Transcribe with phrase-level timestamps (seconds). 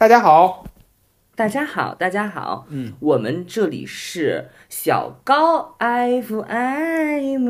[0.00, 0.64] 大家好，
[1.34, 7.48] 大家好，大家好，嗯，我们这里是小高 FM，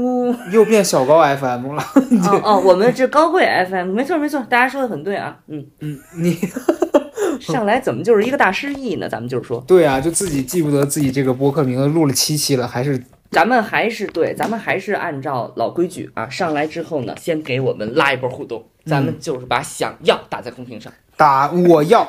[0.51, 1.83] 又变小高 FM 了。
[2.23, 6.39] 哦哦，我们这高贵 FM，没错没错，大家说的很对啊，嗯，嗯，你
[7.39, 9.07] 上来怎么就是一个大失忆呢？
[9.07, 22.09] 咱们就是说，对啊，就自己记不得自己这个播客名字，录了七期了，还是咱们还是对，咱们还是按照老规矩啊，上来之后呢，先给我们拉一波互动，咱们就是把想要打在公屏上，打我要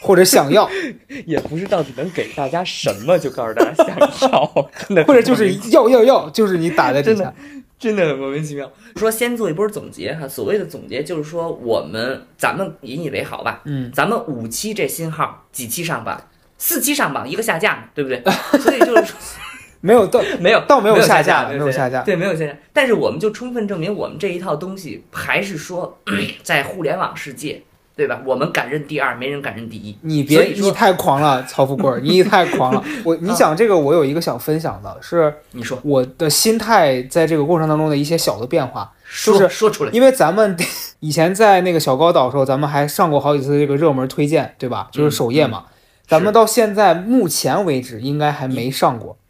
[0.00, 0.66] 或者想要，
[1.26, 7.34] 也不是到底能给大家什么，就告诉大家想要， 真的或者就是要要要，就是你打在底下真的。
[7.76, 8.70] 真的很莫名其妙。
[8.96, 16.18] 说先做一波总结哈，所谓的总结就是说，我们咱们引以为豪吧，嗯，咱们五期这新号几期上榜，
[16.56, 18.22] 四期上榜，一个下架，对不对？
[18.58, 19.16] 所以就是说
[19.82, 22.00] 没有到没有到没有下下架，没没有下架。
[22.02, 22.56] 对，没有下架。
[22.72, 25.98] 但是我们就充分证明，我们这一套东西还是说，
[26.42, 27.60] 在互联网世界，
[27.96, 28.20] 对吧？
[28.26, 29.96] 我们敢认第二，没人敢认第一。
[30.02, 32.82] 你别，你太狂了，曹富贵儿，你太狂了。
[33.04, 38.92] 我，你讲这个，我有一个想分享的，是你说，我的心态在这个过程当中的一些小的变化。
[39.04, 39.92] 说、就是说出来。
[39.92, 40.56] 因为咱们
[40.98, 44.88] 以前在那个小高岛的时候，咱们还上过好几次这个热门推荐，对吧？
[44.90, 45.64] 就是首页嘛。
[46.06, 49.23] 咱们到现在目前为止应该还没上过，啊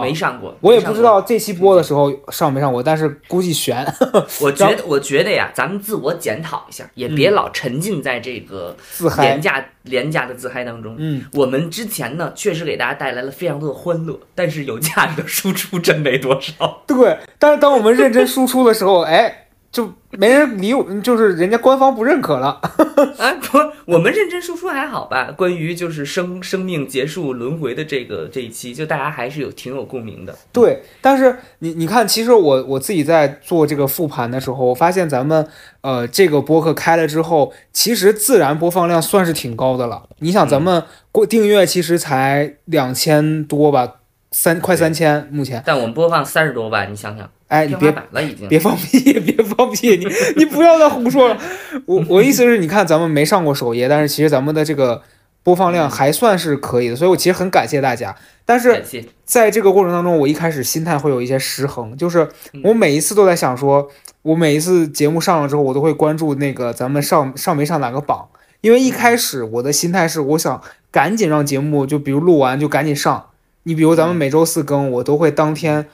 [0.00, 0.80] 没上过，我也。
[0.90, 3.86] 不知道这期播的时候上没上过，但是估计悬。
[4.40, 10.96] 我觉得，我觉得呀，咱们自我检讨一下，也别老沉浸在这个自嗨廉，价廉价的自嗨当中。
[10.98, 16.82] 嗯，我们之前呢，确实给大家带来了非常多的欢乐，但是有价值的输出真没多少。
[16.88, 17.18] 对。
[17.38, 22.60] 但是当我们认真输出的时候，哎，就没人理我，就是人家官方不认可了。
[23.18, 25.30] 啊，不，我们认真输出还好吧？
[25.30, 30.36] 关于就是生生命结束轮回的这个这一期，就大家还是有挺有共鸣的。
[30.52, 35.46] 对，但是你你看，其实我我自己在做这个复盘的时候，我发现咱们
[35.82, 40.02] 呃这个播客开了之后，其实自然播放量算是挺高的了。
[40.18, 44.00] 你想，咱们过订阅其实才两千多吧，
[44.32, 45.62] 三快三千，目前。
[45.64, 47.90] 但我们播放三十多万，你想想，哎，你别
[48.22, 48.48] 已经。
[48.48, 50.06] 别放屁， 别放屁，你
[50.36, 51.36] 你不要再胡说了。
[51.84, 55.02] 我我意思是，你看咱们没上过首页，但是其实咱们的这个
[55.42, 58.16] 播放量还算是可以的，所以我其实很感谢大家。
[58.44, 58.82] 但是。
[59.30, 63.88] 在这个过程当中，我一开始心态会有一些失衡，就是嗯我每一次都在想说，
[64.22, 68.28] 我每一次节目上了之后，我都会关注那个咱们上上没上哪个榜，
[68.60, 70.60] 因为一开始我的心态是，我想
[70.90, 73.26] 赶紧让节目就比如录完就赶紧上。
[73.62, 75.86] 你比如咱们每周四更，我都会当天，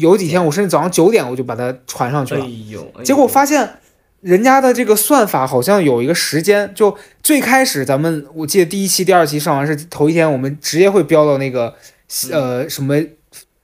[0.00, 2.44] 有几天我甚至早上九点我就把它传上去哎了。
[2.44, 3.02] 呦，哎呦。
[3.04, 3.76] 结果发现
[4.20, 11.74] 人家的这个算法好像有一个时间，就最开始咱们我记得第一期、第二期上完是头一天，我们直接会飙到那个
[12.30, 13.00] 呃什么，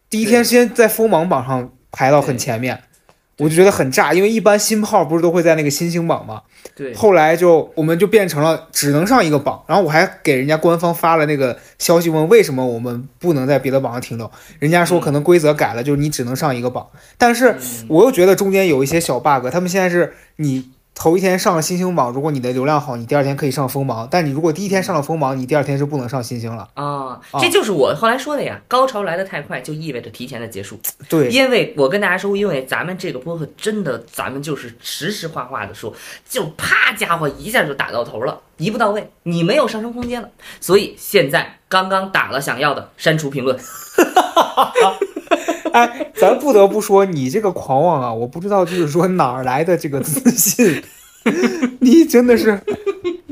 [0.08, 2.82] 第一天先在锋芒榜上排到很前面，
[3.38, 6.42] 我就觉得很炸，因为一般新号不是都会在那个新星榜吗？
[6.74, 16.86] 对，后来就我们就变成了只能上一个榜，然后我还给人家官方发了那个消息问为什么我们不能在别的榜上停留，人家说可能规则改了，就是你只能上一个榜，
[17.18, 26.66] 但是嗯我又觉得中间有一些小 bug，他们现在是你头一天上了新星榜，如果你的流量好，你第二天可以上锋芒，但你如果第一天上了锋芒，你第二天是不能上新星了。
[26.72, 28.58] 啊，啊这就是我后来说的呀。
[28.66, 30.80] 高潮来得太快，就意味着提前的结束。
[31.06, 35.92] 对，因为我跟大家说，因为咱们这个播客真的，咱们就是实实话话的说，
[36.26, 40.30] 就啪家伙一下就打到头了，一步到位，你没有上升空间了。
[40.62, 43.54] 所以现在刚刚打了想要的，删除评论。
[45.72, 50.82] 哎，咱不得不说你这个狂妄啊，我不知道就是说哪儿来的这个自信，
[51.80, 52.60] 你真的是。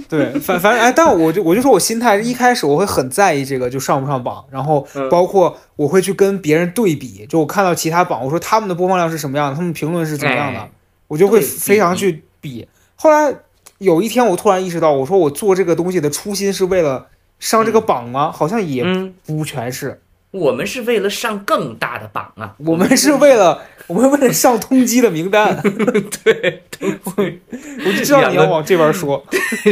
[0.07, 10.71] 对，反反正哎，但我就我就说我心态一开始我会很在意这个就上不上榜，然后嗯包括我会去跟别人对比，就我看到其他榜，我说他们的播放量是什么样的，他们评论是怎么样的，哎
[11.09, 12.67] 我就会非常去比。
[12.97, 13.35] 后来
[13.79, 17.07] 有一天我突然意识到，我说我做这个东西的初心是为了
[17.39, 18.31] 上这个榜吗？
[18.31, 20.01] 好像也嗯，不全是，
[20.35, 25.57] 我们是为了上更大的榜啊，我们是为了 我们为了上通缉的名单。
[26.25, 29.25] 对我就知道你要往这边说。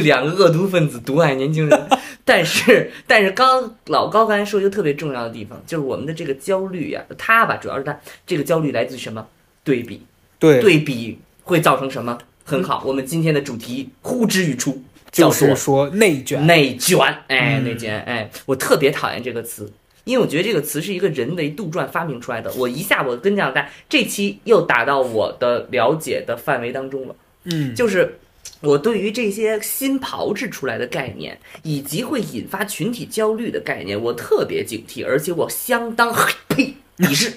[0.05, 1.89] 两个 恶毒分子毒害年轻人。
[2.25, 9.27] 但是，但是刚老高刚才说一个特别重要的地方，就是我们的这个焦虑呀、他吧，主要是他这个焦虑来自于什么？
[9.65, 10.07] 对比，
[10.39, 12.17] 对，对比会造成什么？
[12.45, 14.81] 很好，我们今天的主题呼之欲出，
[15.11, 16.47] 叫就做是说内卷。
[16.47, 17.01] 内卷。
[17.27, 19.73] 哎，嗯内卷，哎，我特别讨厌这个词。
[20.05, 27.17] 因为我觉得这个词是一个人为杜撰发明出来的，我一下我跟讲大这期又打到我的了解的范围当中了。
[27.45, 28.19] 嗯，就是
[28.61, 36.15] 我对于这些新炮制出来的概念，以及会引发群体焦虑的概念，我特别警惕，而且我相当
[36.49, 37.33] 呸 鄙视。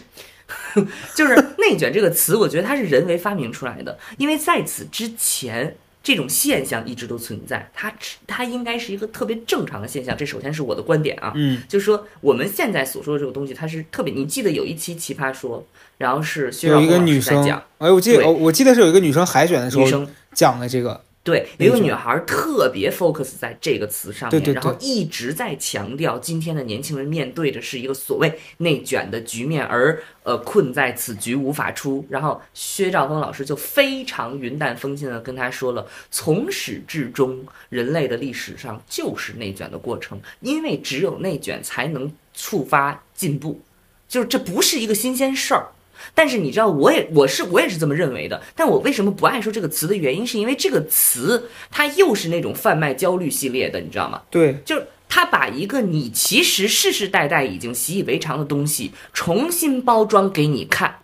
[1.15, 5.75] 就是“内卷”这个词，我觉得它是人为发明出来的，因为在此之前，
[6.05, 7.91] 这种现象一直都存在，它
[8.27, 10.15] 它应该是一个特别正常的现象。
[10.15, 14.13] 这首先是我的观点啊，嗯，就是说我们现在所说的这个东西，它是特别。
[14.13, 15.61] 你记得有一期《奇葩说》，
[15.97, 17.43] 然后是薛有一个女生
[17.79, 32.05] 哎，我记得我记得是有一个女生海选的时候讲的这个，对，有一个女孩儿特别 focus 在这个词上面，对对然后一直在强调今天的年轻人面对的是一个所谓内卷的局面，而呃困在此局无法出。
[32.11, 43.59] 然后薛兆丰老师就非常云淡风轻的跟他说了，从始至终，人类的历史上就是内卷的过程，因为只有内卷才能触发进步，
[44.07, 45.69] 就是这不是一个新鲜事儿。
[46.13, 48.41] 但是你知道，我也我是我也是这么认为的。
[48.55, 54.21] 但我为什么不爱说这个词的原因，是因为这个词它又是那种贩卖焦虑系列的，你知道吗？
[54.29, 60.99] 对，就是他把一个你其实世世代代已经习以为常的东西重新包装给你看，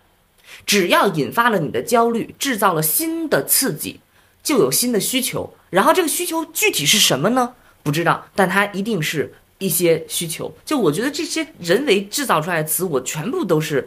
[0.66, 4.00] 只要引发了你的焦虑，制造了新的刺激，
[4.42, 5.54] 就有新的需求。
[5.70, 7.54] 然后这个需求具体是什么呢？
[7.82, 10.52] 不知道，但它一定是一些需求。
[10.64, 13.86] 就我觉得这些人为制造出来的词，我全部都是，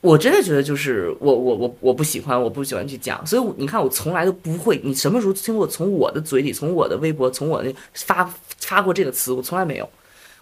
[0.00, 3.26] 我真的觉得就是我我我我不喜欢，我不喜欢去讲。
[3.26, 4.80] 所以你看，我从来都不会。
[4.84, 9.32] 你什么时候听过从我的嘴里，从我的微博，从我那发发过这个词？
[9.32, 9.88] 我从来没有。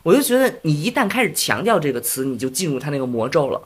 [0.03, 3.61] 我就觉得你一旦开始强调这个词，你就进入它那个魔咒了。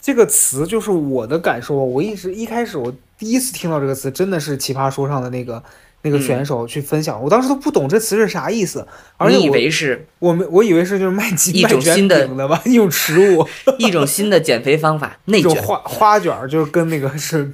[0.00, 1.74] 这个词就是我的感受。
[1.74, 5.62] 我一直一开始我第一次听到这个词，真的是奇葩说上的那个
[6.02, 8.86] 那个嗯选手去分享，我当时都不懂这词是啥意思，
[9.16, 13.46] 而且我以为是我们我以为是就是卖鸡一卖卷种新的饼的吧， 一种食物，
[13.78, 15.62] 一种新的减肥方法，内卷。
[15.62, 17.52] 花花卷儿，就是跟那个是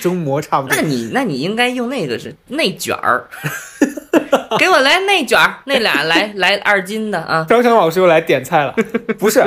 [0.00, 0.82] 蒸馍差不多那。
[0.82, 3.26] 你那你应该用那个是内卷儿，
[4.58, 7.44] 给我来内卷儿，那俩来来二斤的啊。
[7.48, 8.74] 张强老师又来点菜了，
[9.18, 9.42] 不是，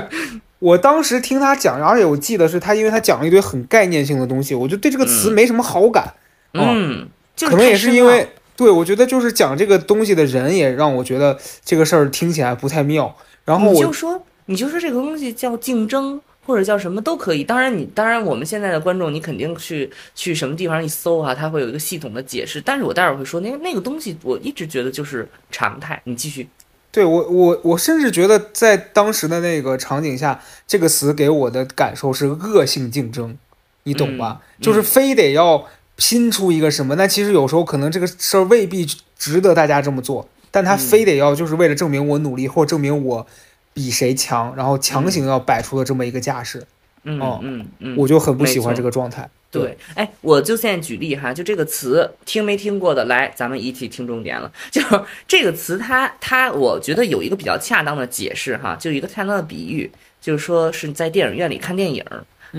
[0.59, 6.13] 我当时听他讲，而且我记得是他，因为他讲了一堆很概念性的东西，我就对这个词没什么好感。
[6.53, 13.15] 哦嗯，就是可能也是因为，对我觉得就是讲这个东西的人也让我觉得这个事儿听起来不太妙。
[13.43, 16.21] 然后你我就说你就说这个东西叫竞争。
[16.47, 22.61] 或者叫什么都可以，当然你当然我们现在的观众，你肯定去去什么地方一搜啊，它会有一个系统的解释。
[22.61, 25.99] 但是我待会儿会说那个那个东西，我一直觉得就是常态。
[26.03, 26.47] 你继续，
[26.91, 33.35] 对我我我甚至觉得在当时的那个场景下，这个词给我的感受是恶性竞争，
[33.81, 34.39] 你懂吧？
[34.59, 38.85] 嗯就是非得要拼出一个什么，那其实有时候可能这个事儿未必
[39.17, 43.25] 值得大家这么做，但他嗯非得要就是为了证明我努力或者证明我
[43.73, 46.65] 比谁强，然后强行要摆出了这么一个架势，
[47.03, 49.29] 嗯哦嗯嗯，我就很不喜欢这个状态。
[49.51, 54.51] 对，哎，我就现在举例哈，就这个词听没听过的，来，咱们一起听重点了。
[54.69, 54.81] 就
[55.25, 59.89] 这个词它，它我觉得有一个比较恰当的解释哈，就一个恰当的比喻，
[60.19, 62.03] 就是说是在电影院里看电影，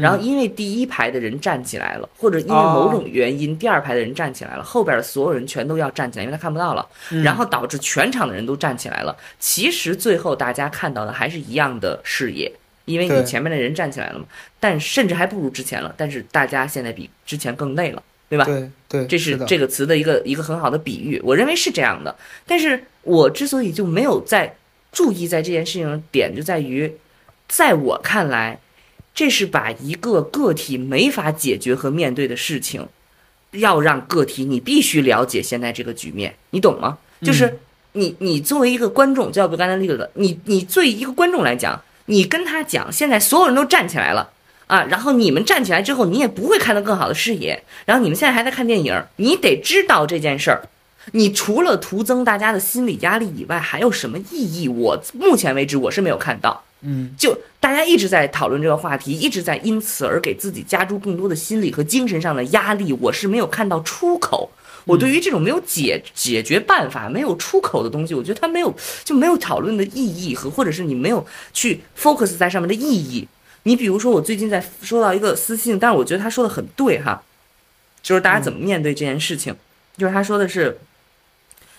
[0.01, 9.17] 然后因为第一排的人站起来了，或者因为某种原因，第二排的人站起来了，后边的所有人全都要站起来，因为他看不到了，嗯然后导致全场的人都站起来了。
[9.39, 12.53] 其实最后大家看到的还是一样的视野。
[12.87, 14.25] 因为你前面的人站起来了嘛，
[14.61, 15.93] 但甚至还不如之前了。
[15.97, 18.45] 但是大家现在比之前更累了，对吧？
[18.45, 22.15] 对对，这是这个词的一个一个很好的比喻，我认为是这样的。
[22.47, 24.55] 但是我之所以就没有在
[24.93, 26.97] 注意在这件事情的点，就在于，
[27.49, 28.61] 在我看来，
[29.17, 32.87] 这是把一个个体没法解决和面对的事情，
[33.53, 36.99] 要让个体你必须了解现在这个局面，你懂吗？
[37.23, 37.59] 就是
[37.93, 44.31] 你你作为一个观众，就要不刚才那个的，你你作为一个观众来讲，你跟他讲，现在所有人都站起来了。
[44.67, 47.63] 啊，然后你们站起来之后，你也不会看到更好的视野。
[47.87, 50.69] 然后你们现在还在看电影，你得知道这件事儿。
[51.13, 54.69] 你除了徒增大家的心理压力以外，还有什么意义？
[54.69, 56.65] 我目前为止我是没有看到。
[56.89, 64.49] 嗯，就大家一直在讨论这个话题，一直在因此而给自己加诸更多的心理和精神上的压力，我是没有看到出口。
[64.85, 73.27] 我对于这种没有解解决办法、没有出口的东西，我觉得它没有就没有讨论的意义和，或者是你没有去 focus 在上面的意义。
[73.65, 77.21] 你比如说，我最近在收到一个私信，但是我觉得他说的很对哈，
[78.01, 79.53] 就是大家怎么面对这件事情，
[79.97, 80.79] 就是他说的是。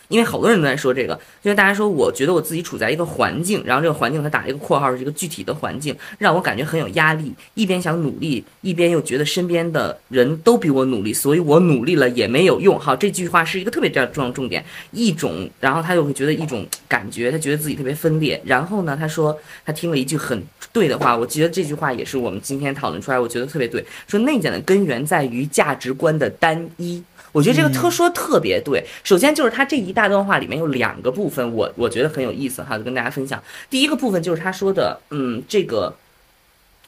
[0.09, 12.79] 因为好多人都在说这个，就是大家说，我觉得我自己处在一个环境，然后这个环境他打了一个括号，是一个具体的环境，让我感觉很有压力，一边想努力，一边又觉得身边的人都比我努力，所以我努力了也没有用。
[12.79, 18.41] 好，这句话是一个特别重要重点，一种，然后他又会觉得一种感觉，他觉得自己特别分裂。
[18.45, 27.03] 然后呢，他说他听了一句很对的话，我觉得这句话也是我们今天讨论出来，我觉得特别对，说内卷的根源在于价值观的单一。
[27.31, 28.85] 我觉得这个特说特别对。
[29.03, 33.41] 首先就是他这一大段话里面有两个部分，我我觉得很有意思哈，就跟大家分享。
[33.69, 35.95] 第一个部分就是他说的，嗯，这个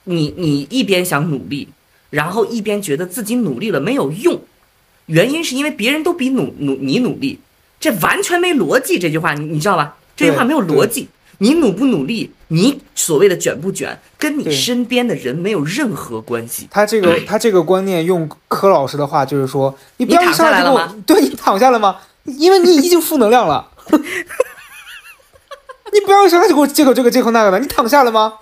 [0.06, 1.68] 你你一边想努力，
[2.10, 4.42] 然后一边觉得自己努力了没有用，
[5.06, 7.40] 原因是因为别人都比努努你努力，
[7.80, 8.98] 这完全没逻辑。
[8.98, 9.98] 这句话你你知道吧？
[10.16, 11.08] 这句话没有逻辑。
[11.40, 16.68] 你努不努力，你所谓的卷不卷，跟你身边的人没有任何关系。
[16.70, 20.96] 他这个他这个观念，用柯老师的话就是说，你不要躺下来了吗？
[21.06, 21.98] 对你躺下了吗？
[22.26, 23.70] 因为你已经负能量了。
[25.92, 28.34] 你不要上来就给我借口这个借口那个的，你躺下了吗？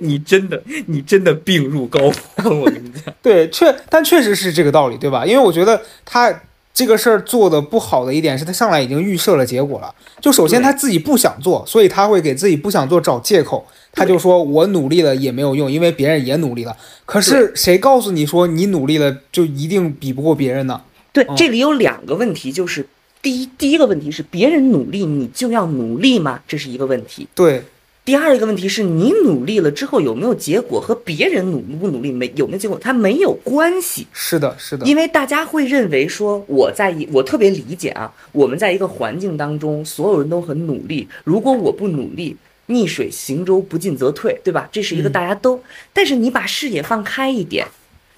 [0.00, 2.00] 你真的你真的病入膏
[2.36, 3.14] 肓，我跟你讲。
[3.20, 5.26] 对，确但确实是这个道理，对吧？
[5.26, 6.42] 因为我觉得他。
[6.76, 9.94] 这个事儿做的不好的一点是他上来已经预设了结果了。
[10.20, 13.66] 就首先他自己不想做，所以他会给自己不想做找借口。
[13.92, 16.76] 他就说我努力了也没有用，因为别人也努力了。
[17.06, 20.82] 可是谁告诉你说你努力了就一定比不过别人呢？
[21.14, 22.86] 对，这里有两个问题，就是
[23.22, 26.40] 第一，第一个问题是别人努力你就要努力吗？
[26.46, 27.26] 这是一个问题。
[27.34, 27.64] 对。
[28.06, 34.06] 第二一个问题是你努力了之后有没有结果，和别人努不努力没有没有结果，它没有关系。
[34.12, 34.86] 是的，是的。
[34.86, 41.08] 因为大家会认为说我在一，我特别理解啊，我们在一个环境当中，所有人都很努力。
[41.24, 42.36] 如果我不努力，
[42.66, 44.68] 逆水行舟，不进则退，对吧？
[44.70, 45.60] 这是一个大家都。
[45.92, 47.66] 但是你把视野放开一点，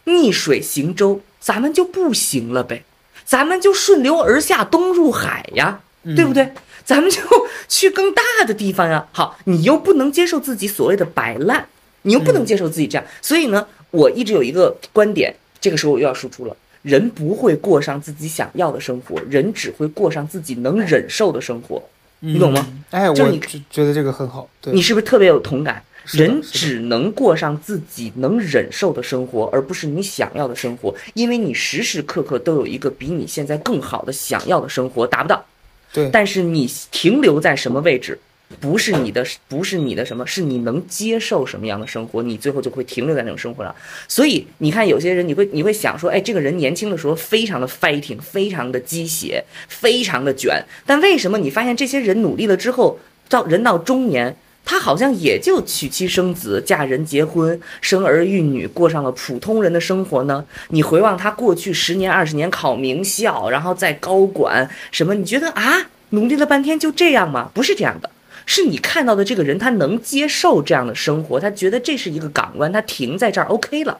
[0.04, 2.84] 逆水行舟，咱们就不行了呗，
[3.24, 5.80] 咱们就顺流而下，东入海呀，
[6.14, 6.52] 对不对？
[6.88, 7.20] 咱们就
[7.68, 9.06] 去更大的地方呀！
[9.12, 11.68] 好，你又不能接受自己所谓的摆烂，
[12.00, 21.82] 你又不能接受自己这样，所以呢，我一直有一个观点，这个时候我又要输出了：人不会过上自己想要的生活，人只会过上自己能忍受的生活，
[22.20, 22.66] 你懂吗？
[22.88, 23.38] 哎，就你
[23.70, 25.84] 觉得这个很好，你是不是特别有同感？
[26.12, 35.44] 人只能过上自己能忍受的生活，而不是你想要的生活，因为你时时刻刻都有一个比你现在更好的想要的生活，达不到。
[35.92, 38.18] 对，但是你停留在什么位置，
[38.60, 43.74] 不是你的，不是你的什么，是你能接受什么样的生活，你最后就会停留在那种生活上。
[44.06, 54.36] 所以你看，有些人你会你会想说，哎，这个人年轻的时候非常的 fighting，非常的鸡血，非常的卷，但为什么你发现这些人努力了之后，到人到中年？
[54.70, 60.44] 他好像也就娶妻生子、嫁人结婚、生儿育女，过上了普通人的生活呢。
[60.68, 67.50] 你回望他过去十年、二十年考名校，然后在高管什么，你觉得啊，努力了半天就这样吗？
[67.54, 68.10] 不是这样的，
[68.44, 73.98] 是你看到的这个人，他能接受这样的生活，他觉得这是一个港湾，他停在这儿 OK 了。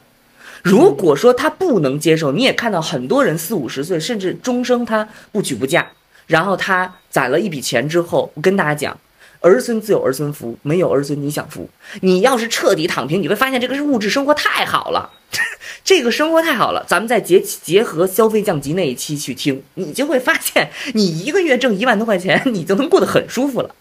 [0.61, 5.87] 如果说他不能接受，你也看到很多人四五十岁甚至终生他不娶不嫁，
[6.27, 8.95] 然后他攒了一笔钱之后，我跟大家讲。
[9.41, 11.69] 儿孙自有儿孙福，没有儿孙你享福。
[12.01, 15.11] 你要是彻底躺平，你会发现这个是物质生活太好了，
[15.85, 16.85] 这个生活太好了。
[16.87, 23.73] 咱们再结结合消费降级那一期去听，你就会发现，你一个月挣一万多块钱， 你就能过得很舒服了，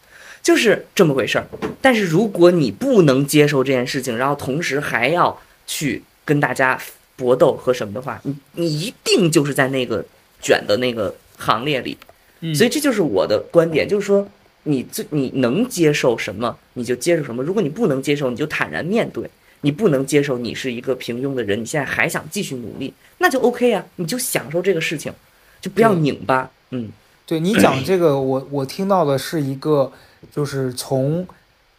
[0.43, 1.47] 就是这么回事儿。
[1.83, 6.81] 但是如果你不能接受这件事情，然后同时还要去跟大家
[7.17, 10.05] 搏斗和什么的话，你你一定就是在那个
[10.41, 11.99] 卷的那个行列里。
[12.55, 14.29] 所以这就是我的观点，就是说。
[14.69, 17.43] 你最你能接受什么，你就接受什么。
[17.43, 19.29] 如果你不能接受，你就坦然面对。
[19.63, 25.13] 你不能接受你是一个平庸的人，你现在还想继续努力，那就 OK 啊，你就享受这个事情，
[25.61, 26.49] 就不要拧巴。
[26.71, 26.91] 嗯，
[27.27, 29.91] 对你讲这个，我我听到的是一个，
[30.31, 31.27] 就是从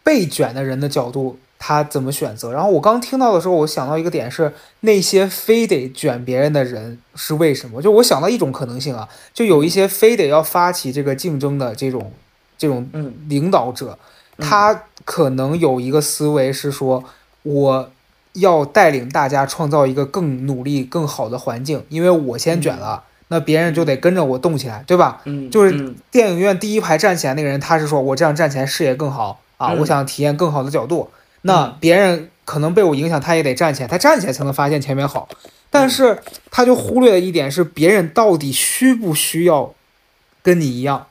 [0.04, 2.52] 被卷的人的角度，他怎么选择。
[2.52, 7.80] 然后我刚听到的时候，我想到一个点是，那些非得卷别人的人是为什么？
[7.80, 12.12] 就我想到一种可能性啊，就有一些非得要发起这个竞争的这种。
[12.60, 12.86] 这种
[13.26, 13.98] 领导者，
[14.36, 17.02] 他可能有一个思维是说，
[17.42, 17.90] 我
[18.34, 25.22] 要带领大家创造一个更努力、更好的环境，因为我先卷了，那别人就得跟着我动起来，对吧？
[25.24, 31.10] 嗯，就是电影院第一排站起来那个人，他是说我这样站起来视野更好啊，我想体验更好的角度。
[31.40, 35.26] 那别人可能被我影响，他也得站起来，他站起来才能发现前面好。
[35.70, 36.18] 但是
[36.50, 39.72] 他就忽略了一点，是别人到底需不需要
[40.42, 41.06] 跟你一样？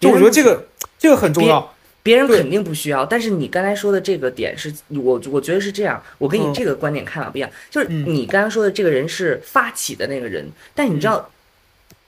[0.00, 0.64] 就我觉得这个。
[1.04, 3.04] 这个很重要，别人肯定不需要。
[3.04, 6.02] 但是你刚才说的这个点是，我我觉得是这样。
[6.16, 11.28] 我跟你这个观点看法不一样，就是你刚刚说的这个人是发起的那个人，但你知道，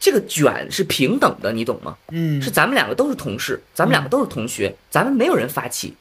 [0.00, 1.98] 这个卷是平等的，你懂吗？
[2.10, 5.94] 嗯，是咱们两个都是同事，咱们两个都是同学，咱们没有人发起，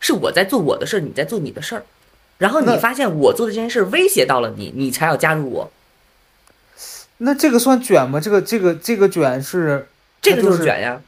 [0.00, 1.84] 是我在做我的事儿，你在做你的事儿，
[2.36, 5.72] 然后你发现我做的这件事威胁到了你，你才要加入我。
[7.16, 8.20] 那这个算卷吗？
[8.20, 9.88] 这个这个这个卷是
[10.20, 11.00] 这个就是卷呀，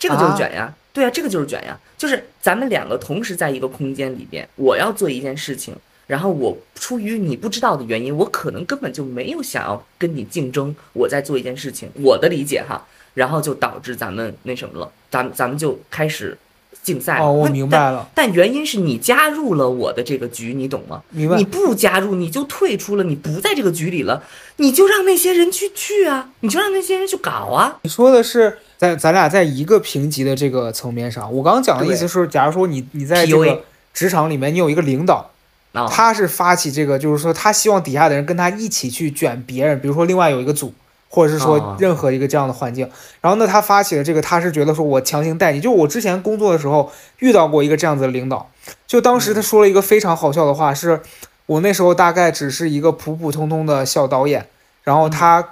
[0.00, 0.74] 这个就是卷呀。
[0.92, 5.72] 对啊，这个就是卷呀，就是咱们两个同时在一个空间里边，我要做一件事情，
[6.08, 16.36] 然后我出于你不知道的原因，我可能根本就没有想要跟你竞争，我在做一件事情，我的理解哈，然后就导致咱们那什么了，咱咱们就开始
[16.82, 17.20] 竞赛。
[17.20, 18.26] 哦，我明白了，但。
[18.26, 21.04] 但原因是你加入了我的这个局，你懂吗？
[21.10, 21.44] 明白你。
[21.44, 24.24] 不加入，你就退出了，你不在这个局里了，
[24.56, 27.78] 你就让那些人去去啊，你就让那些人去搞啊。
[27.82, 33.60] 你说的是在咱俩在一个评级的这个层面上，我刚刚讲的意思是，假如说你你在这个
[33.92, 35.30] 职场里面，你有一个领导，
[35.72, 40.72] 啊、他是发起这个，就是说他希望底下的人跟他一起去卷别人，比如说另外有一个组，
[41.10, 41.76] 或者是说啊。
[41.78, 42.88] 任何一个这样的环境，
[43.20, 48.48] 然后呢，他发起了这个，他是觉得说我强行带你，就我之前工作的时候遇到过一个这样子的领导，
[48.86, 51.02] 就当时他说了一个非常好笑的话，是
[51.44, 54.46] 我那时候大概只是一个普普通通的小导演，
[54.84, 55.50] 然后他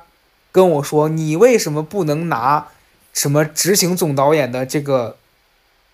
[0.51, 2.69] 跟我说，你为什么不能拿
[3.12, 5.17] 什么执行总导演的这个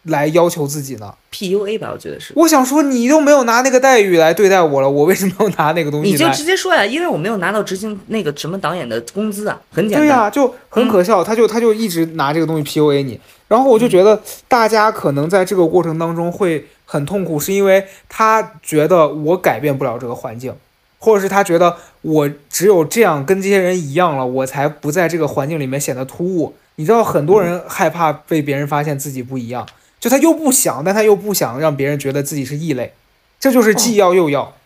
[0.04, 2.34] 来要求自己呢？PUA 吧，我觉得是。
[2.36, 6.28] 我想说，你都没有拿那个待遇来对待我了，我为什么要拿那个东西你就？
[6.28, 10.06] 直接说呀，因为我没有拿到执行那个什么导演的工资啊，很简单。
[10.06, 13.18] 对呀、就很可笑，他就他就一直拿这个东西 PUA 你，
[13.48, 20.54] 然后我就觉得大家可能在这个过程当中会很痛苦，是因为他觉得我改变不了这个环境，
[20.98, 26.54] 或者是他觉得我只有这样跟这些人一样了，我才不在这个环境里面显得突兀。
[26.76, 29.66] 你知道，很多人害怕被别人发现自己不一样，
[30.00, 32.92] 就他又不想，但他又不想让别人觉得自己是异类，
[33.38, 34.56] 这就是既要又要。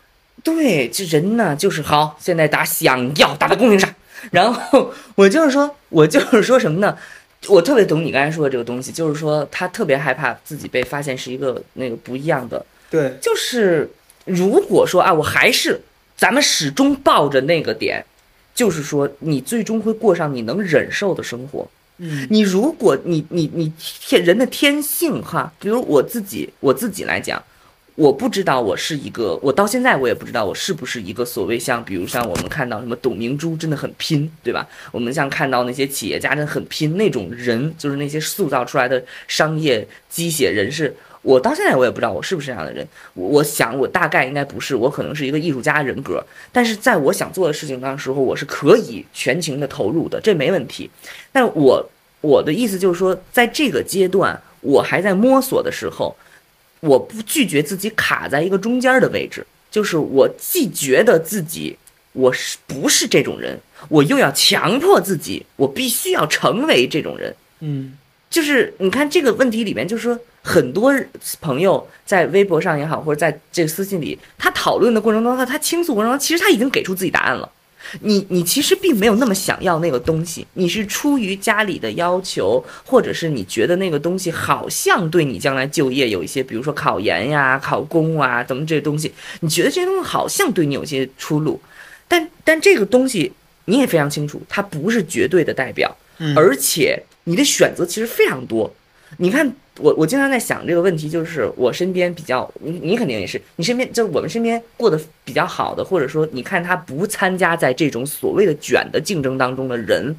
[0.43, 3.93] 对，这人呢就是好，现在打想要打在公屏上。
[4.33, 6.97] 然后我就是说，我就是说什么呢？
[7.47, 12.65] 我特别懂你刚才说的这个东西，就是说他特别害怕自己被发现是一个那个不一样的。
[12.91, 13.88] 对，就是
[14.25, 15.81] 如果说啊，我还是
[16.17, 18.05] 咱们始终抱着那个点，
[18.55, 21.69] 就是说你最终会过上你能忍受的生活。
[21.99, 27.43] 嗯你如果你你你天人的天性哈，比如我自己我自己来讲，
[27.97, 34.67] 我不知道我是一个，我到现在我也不知道我是不是一个所谓像比如像我们看到什么董明珠真的很拼，对吧？
[34.93, 40.95] 我们像看到那些企业家真的很拼那种人，就是那些塑造出来的商业机械人士。
[41.23, 50.89] 我到现在我也不知道我是不是这样的人，我我想我大概应该不是，我可能是一个艺术家人格，但是在我想做的事情当时候，我是可以全情的投入的，这没问题。
[51.33, 56.17] 但我我的意思就是说，在这个阶段，我还在摸索的时候，
[56.81, 61.76] 我不拒绝自己卡在一个中间的位置，就是我既觉得自己
[62.13, 67.35] 我是不是这种人，我又要强迫自己，我必须要成为这种人。
[67.61, 67.95] 嗯
[68.31, 70.91] 就是你看这个问题里面，就是说很多
[71.43, 77.47] 朋友在微博上也好，或者在这个私信里，他讨论的过程中，他他倾诉过程中，其实他已经给出自己答案了。
[78.00, 91.61] 你你其实并没有那么想要那个东西，你是出于家里的要求，或者是你觉得那个东西好像对你将来就业有一些，比如说考研呀、考公啊，怎么这些东西，你觉得这些东西好像对你有些出路，
[92.08, 93.30] 但但这个东西
[93.67, 95.95] 你也非常清楚，它不是绝对的代表。
[96.21, 98.75] 嗯而且你的选择其实非常多。
[99.16, 110.14] 你看，我我经常在想这个问题，就是我身边比较，你你肯定也是，你身边就是我们身边过得比较好的，或者说你看他不参加在这种所谓的卷的竞争当中的人，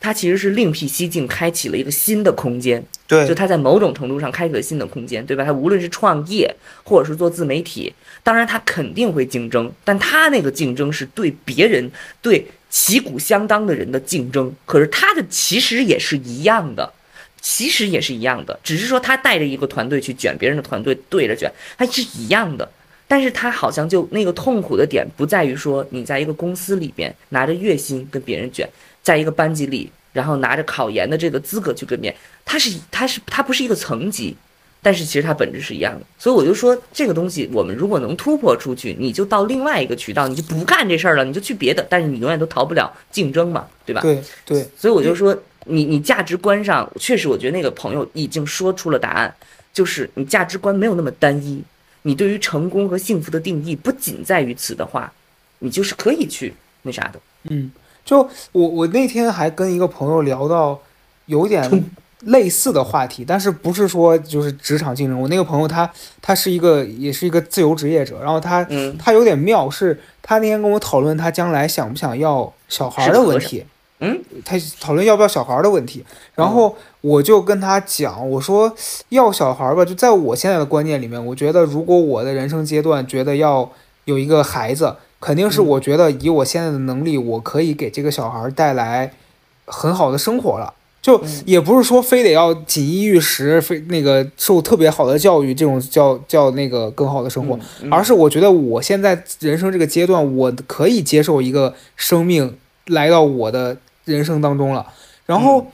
[0.00, 2.82] 他其实是另辟蹊径，开启了一个新的空间。
[3.08, 5.42] 对就，他在某种程度上开启了新的空间，对吧？
[5.44, 14.54] 他无论是创业或者是做自媒体，当然他肯定会竞争，但他那个竞争是对别人、对旗鼓相当的人的竞争。
[14.66, 16.92] 可是他的其实也是一样的，
[17.40, 22.68] 其实也是一样的，只是说他带着一个团队去卷别人的团队对着卷，他是一样的。
[23.10, 28.68] 但是他好像就那个痛苦的点不在于说你在一个公司里边拿着月薪跟别人卷，
[29.02, 34.36] 在一个班级里，然后拿着考研的这个资格去跟别人，他是他是他不是一个层级，
[34.82, 36.04] 但是其实它本质是一样的。
[36.18, 44.02] 所以我就说这个东西，我们如果能突破出去，你就到另外一个渠道，你就不干这事儿了，你就去别的，但是你永远都逃不了竞争嘛，对吧？
[44.02, 45.34] 对对，所以我就说，
[45.68, 49.32] 你你价值观上确实，我觉得那个朋友已经说出了答案，
[49.72, 51.62] 就是你价值观没有那么单一，
[52.02, 55.12] 你对于成功和幸福的定义不仅在于此的话，
[55.60, 57.20] 你就是可以去那啥的。
[57.50, 57.70] 嗯，
[58.04, 60.80] 就我我那天还跟一个朋友聊到
[61.26, 61.84] 有点
[62.22, 65.20] 类似的话题，但是不是说就是职场竞争。
[65.20, 65.88] 我那个朋友他
[66.20, 73.64] 他是一个也是一个自由职业者，然后他嗯他有点妙，是他那天跟我讨论他将来想不想要小孩的问题。
[74.00, 78.72] 嗯，他讨论要不要小孩的问题，然后我就跟他讲，我说
[79.08, 83.68] 要小孩吧，就在我现在的观念里面，我觉得如果我的人生阶段觉得要
[84.04, 85.66] 有一个孩子，肯定是嗯。
[85.66, 89.12] 我觉得以我现在的能力，我可以给这个小孩带来
[89.66, 90.72] 很好的生活了。
[91.02, 91.42] 就嗯。
[91.44, 102.56] 也不是说非得要锦衣玉食，非那个受特别好的教育，这种叫叫那个更好的生活，嗯而是我觉得我现在人生这个阶段，我可以接受一个生命
[102.86, 103.76] 来到我的
[104.08, 104.86] 人生当中了。
[105.26, 105.66] 然后，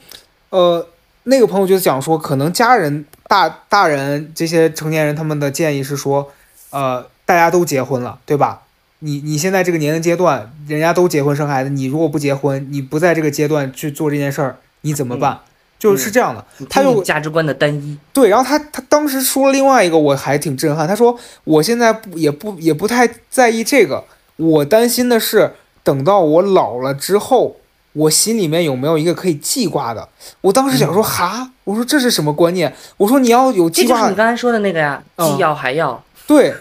[0.51, 0.87] 呃，
[1.25, 6.31] 那个朋友就讲说，可能家人大大人这些成年人他们的建议是说，
[6.71, 8.63] 呃，大家都结婚了，对吧？
[9.01, 15.41] 你你现在这个年龄阶段，人家都结婚生孩子，你如果不结婚，你不在这个阶段去做这件事儿，你怎么办？
[15.77, 20.89] 就是这样的，他听就价值观的单一，对，然后他他当时说了另外一个，我还挺震撼。
[20.89, 24.05] 他说我现在不也不也不太在意这个，
[24.37, 27.57] 我担心的是等到我老了之后，
[27.95, 30.09] 我心里面有没有一个可以记挂的。
[30.43, 32.73] 我当时想说哈，我说这是什么观念？
[32.99, 36.05] 我说你要有记挂这就是你，刚才说的那个呀，嗯既要还要。
[36.27, 36.55] 对，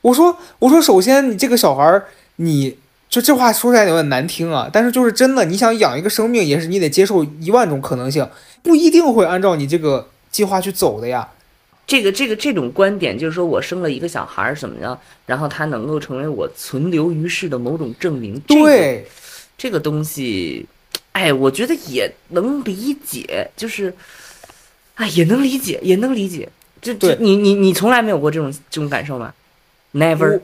[0.00, 2.76] 我说我说首先你这个小孩儿，你
[3.08, 8.28] 就这话说出来有点难听啊，但是就是真的，你想养一个生命，也是你得接受一万种可能性，
[8.62, 11.28] 不一定会按照你这个计划去走的呀。
[11.86, 18.34] 这个这个这种观点，就是说我生了一个小孩儿怎么样，然后他能够成为我存留于世的某种证明。
[18.46, 19.08] 这个对，
[19.58, 20.66] 这个东西，
[21.12, 23.92] 哎，我觉得也能理解，就是，
[24.94, 26.48] 哎，也能理解，也能理解。
[26.80, 29.34] 这这，对你你你从来没有过这种这种感受吗
[29.92, 30.40] ？Never，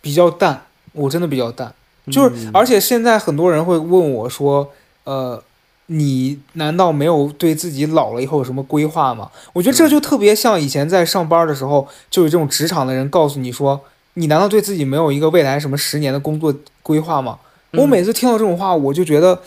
[0.00, 1.74] 比较淡，我真的比较淡，
[2.10, 4.72] 就是、嗯而且现在很多人会问我说，
[5.04, 5.44] 呃，
[5.88, 9.30] 你难道没有对自己老了以后有什么规划吗？
[9.52, 13.78] 我觉得这就特别像以前在上班的时候，就有这种职场的人告诉你说，
[14.14, 17.38] 你难道对自己没有一个未来什么十年的工作规划吗？
[17.78, 19.40] 我嗯每次听到这种话，我就觉得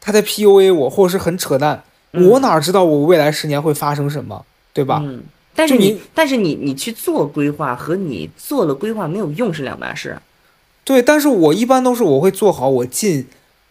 [0.00, 1.82] 他在 PUA 我，或者是很扯淡。
[2.14, 5.00] 嗯我哪知道我未来十年会发生什么，对吧？
[5.02, 5.22] 嗯，
[5.54, 10.22] 但是你你但是你你去做规划和你做了规划没有用是两码事啊。
[10.84, 13.26] 对，但是我一般都是我会做好我近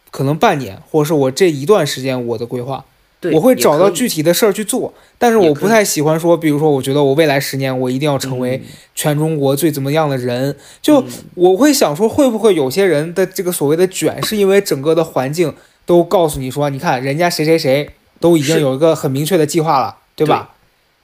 [0.10, 2.91] 可能半年，或者是我这一段时间我的规划，对，
[3.34, 4.94] 我会找到具体的事儿去做。
[5.18, 8.64] 但是我不太喜欢说，比如说，我觉得我未来十年我一定要成为嗯
[8.96, 15.54] 全中国最怎么样的人，就嗯我会想说，会不会有些人的这个所谓的卷，是因为整个的环境
[15.86, 20.52] 都告诉你说，你看人家谁谁谁都已经有一个很明确的计划了，对吧？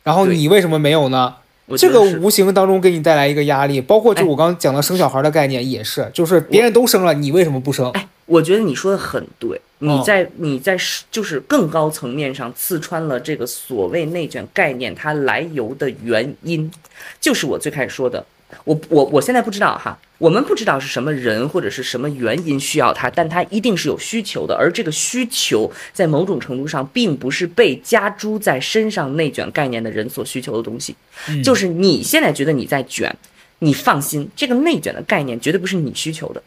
[0.04, 1.36] 然后你为什么没有呢？
[1.78, 7.92] 这个无形当中给你带来一个压力，包括就哎我刚刚讲的生小孩的概念也是，就是别人都生了，你为什么不生？
[7.92, 16.72] 哎，我觉得你说的很对，你嗯在你在是就是更高层面上刺穿了这个所谓内卷概念它来由的原因，
[17.20, 18.24] 就是我最开始说的。
[18.64, 30.96] 我我我现在不知道哈，我们不知道是什么人或者是什么原因需要它，但它一定是有需求的，而这个需求在某种程度上并不是被加诸在身上内卷概念的人所需求的东西。
[31.28, 33.14] 嗯就是你现在觉得你在卷，
[33.60, 36.42] 你放心，这个内卷的概念绝对不是你需求的，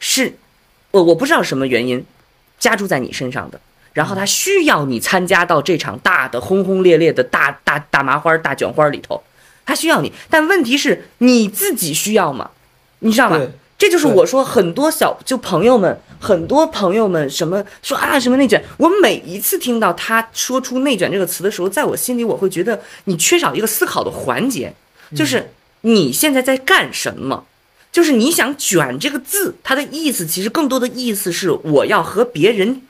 [0.00, 0.32] 是
[0.96, 2.02] 我我不知道什么原因
[2.58, 3.60] 加注在你身上的，
[3.92, 9.22] 然后他需要你参加到这场大的轰轰烈烈的大大大麻花大卷花里头，
[9.66, 12.50] 他需要你，但问题是你自己需要吗？
[13.00, 13.38] 你知道吗？
[13.76, 24.72] 这就是我说很多小就朋友们，很多朋友们什么说啊什么内卷，我每一次听到他说出内卷这个词的时候，在我心里我会觉得你缺少一个思考的环节，
[25.14, 25.50] 就是
[25.82, 27.44] 你现在在干什么？
[27.96, 32.82] 就是你想卷这个字，它的意思其实更多的意思是我要和别人，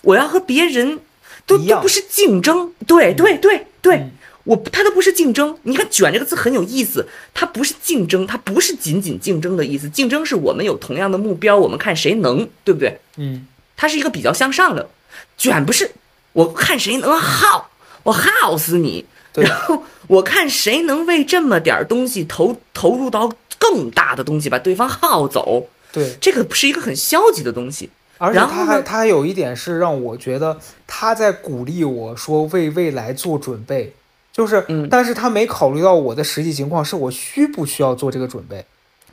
[0.00, 1.00] 我要和别人
[1.44, 3.96] 都都不是竞争，对对对对。
[3.96, 4.12] 嗯
[4.44, 9.88] 我它都不是竞争，你看“卷”这个字很有意思，它不是竞争，它不是仅仅竞争的意思。
[9.88, 13.00] 竞争是我们有同样的目标，我们看谁能，对不对？
[13.16, 13.44] 嗯，
[13.76, 14.88] 它是一个比较向上的，
[15.36, 15.90] 卷不是
[16.32, 17.70] 我看谁能耗，
[18.04, 27.90] 我耗死你，然后我看谁能为这么点儿东西投投入到更大的东西，把对方耗走，对，这个是一个很消极的东西。
[28.18, 33.92] 而且他还他还有一点是让我觉得他在鼓励我说为未来做准备，
[34.32, 38.64] 就是，嗯但是他没考虑到我的实际情况，是我需不需要做这个准备，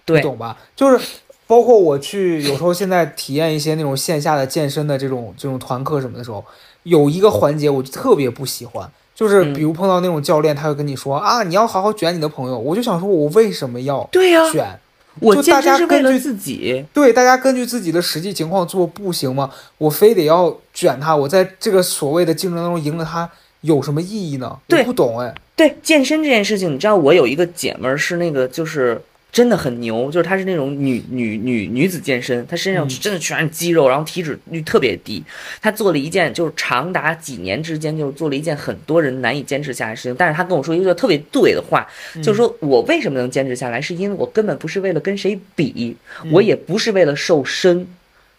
[0.06, 0.58] 对你懂吧？
[0.74, 1.06] 就是
[1.46, 6.46] 包括我去有时候现在体验一些那种线下的健身的这种这种团课什么的时候，
[6.84, 8.90] 有一个环节我就特别不喜欢。
[9.16, 14.80] 就是嗯比如碰到那种教练，他会跟你说啊，你要好好卷你的朋友，我就想说，我为什么要对呀、卷？
[15.20, 16.84] 我大家身是为了根据自己。
[16.92, 19.52] 对，大家根据自己的实际情况做不行吗？
[19.78, 23.30] 我非得要卷他，我在这个所谓的竞争当中赢了他，
[23.62, 24.58] 有什么意义呢？
[24.68, 25.32] 对我不懂哎。
[25.56, 29.00] 对健身这件事情，你知道我有一个姐们儿是那个就是
[29.34, 32.90] 真的很牛，就是她是那种女女女女子健身，她身上嗯。
[33.02, 35.24] 真的全是肌肉，然后体脂率特别低。
[35.60, 41.86] 她做了一件就是长达几年之间就是做了一件很多人难以坚持下来的事情，但是她跟我说一个特别对的话，
[42.18, 45.98] 就是说我为什么能坚持下来，是因为我根本不是为了跟谁比，
[46.32, 47.88] 我也不是为了瘦身，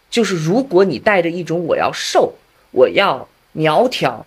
[0.09, 2.33] 就是如果你带着一种我要瘦、
[2.71, 4.25] 我要苗条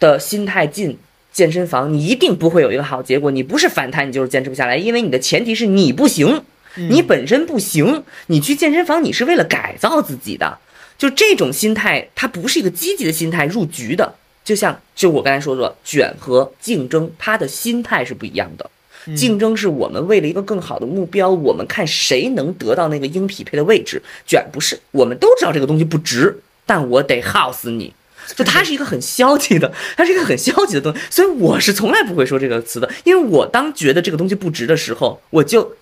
[0.00, 0.98] 的心态进
[1.36, 3.30] 健身房，你一定不会有一个好结果。
[3.30, 6.42] 你不是反弹，你就是坚持不下来，因为你的前提是你不行，
[6.76, 8.04] 你本身不行。
[8.28, 10.56] 你去健身房，你是为了改造自己的，
[10.96, 14.14] 就这种心态，它不是一个积极的心态入局的。
[14.46, 18.70] 就像就我刚才说说，卷和竞争，它的心态是不一样的。
[19.14, 24.02] 竞争是我们为了一个更好的目标，我们看谁能得到那个应匹配的位置。
[24.26, 27.92] 卷不是，我们都知道这个东西不值，但我得耗死你。
[28.34, 35.76] 就它是一个很消极的，它是一个很消极的东西，所以我是从来不会说这个词的，因为我当觉得这个东西不值的时候，我就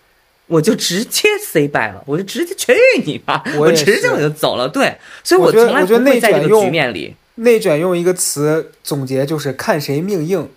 [0.46, 4.68] 我就直接 say bye 了，我就直接去你吧，我直接我就走了。
[4.68, 7.14] 对，所以我从来不会在这个局面里。
[7.37, 10.48] 内卷用一个词总结就是看谁命硬，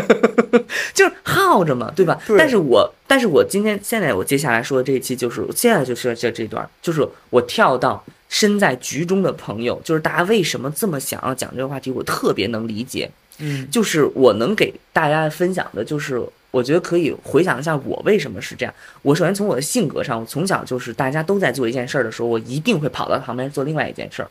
[0.94, 2.18] 就是耗着嘛，对吧？
[2.38, 13.10] 但是我，但是我今天现在我接下来说的这一期就是现在就是这这段，就是我跳到身在局中的朋友，就是大家为什么这么想要讲这个话题，我特别能理解。
[13.38, 18.74] 嗯，就是我能给大家分享的，就是我觉得可以回想一下我为什么是这样。
[19.02, 24.28] 我首先从我的性格上，我从小就是大家都在做一件事儿的时候，我一定会跑到旁边做另外一件事儿。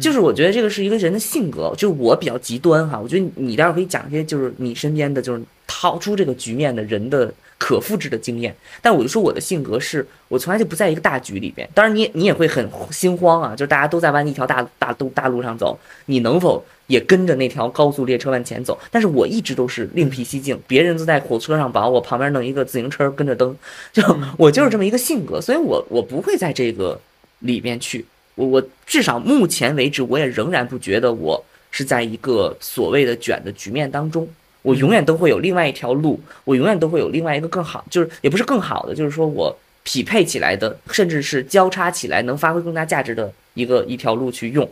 [0.00, 2.98] 就是我觉得这个是一个人的性格，就是我比较极端哈。
[2.98, 8.56] 我觉得你待会儿可以讲一些，就是你身边的就是逃出这个局面的人的可复制的经验。
[8.80, 11.68] 但我就说我的性格是，我从来就不在一个大局里边。
[11.74, 18.78] 当然你你也会很心慌啊，就是大家都在往一条大大都大路上走，你能否也跟着那条高速列车往前走？
[18.90, 23.54] 但是我一直都是另辟蹊径，别人都在火车上把，我旁边弄一个自行车跟着蹬，
[23.92, 24.02] 就
[24.38, 26.98] 我就是这么一个性格，所以我我不会在这个
[27.40, 28.04] 里边去。
[28.36, 34.26] 我我至少目前为止，我也仍然不觉得我是在一个所谓的卷的局面当中。
[34.62, 44.68] 我永远都会有另外一条路，我永远都会有另外一个更好，就是也不是更好的，就是说我匹配起来的，甚至是交叉起来能发挥更大价值的一个一条路去用。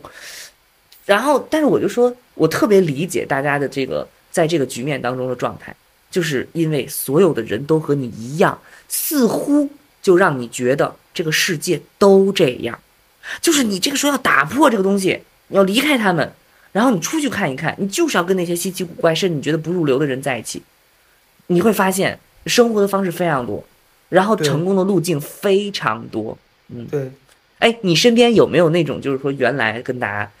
[1.05, 5.75] 然后，但是我就说，我特别理解大家的这个在这个局面当中的状态，
[6.11, 9.67] 就是因为所有的人都和你一样，似乎
[10.03, 12.77] 就让你觉得这个世界都这样。
[13.41, 16.31] 就是你这个时候要打破这个东西，你要离开他们，
[16.71, 20.61] 然后你出去看一看，你就是要跟那些稀奇古怪，甚至你觉得不入流的人在一起，
[21.47, 23.63] 你会发现生活的方式非常多，
[24.09, 26.37] 然后成功的路径非常多。
[26.67, 27.11] 嗯，对。
[27.59, 30.31] 哎，你身边有没有那种就是说原来跟大家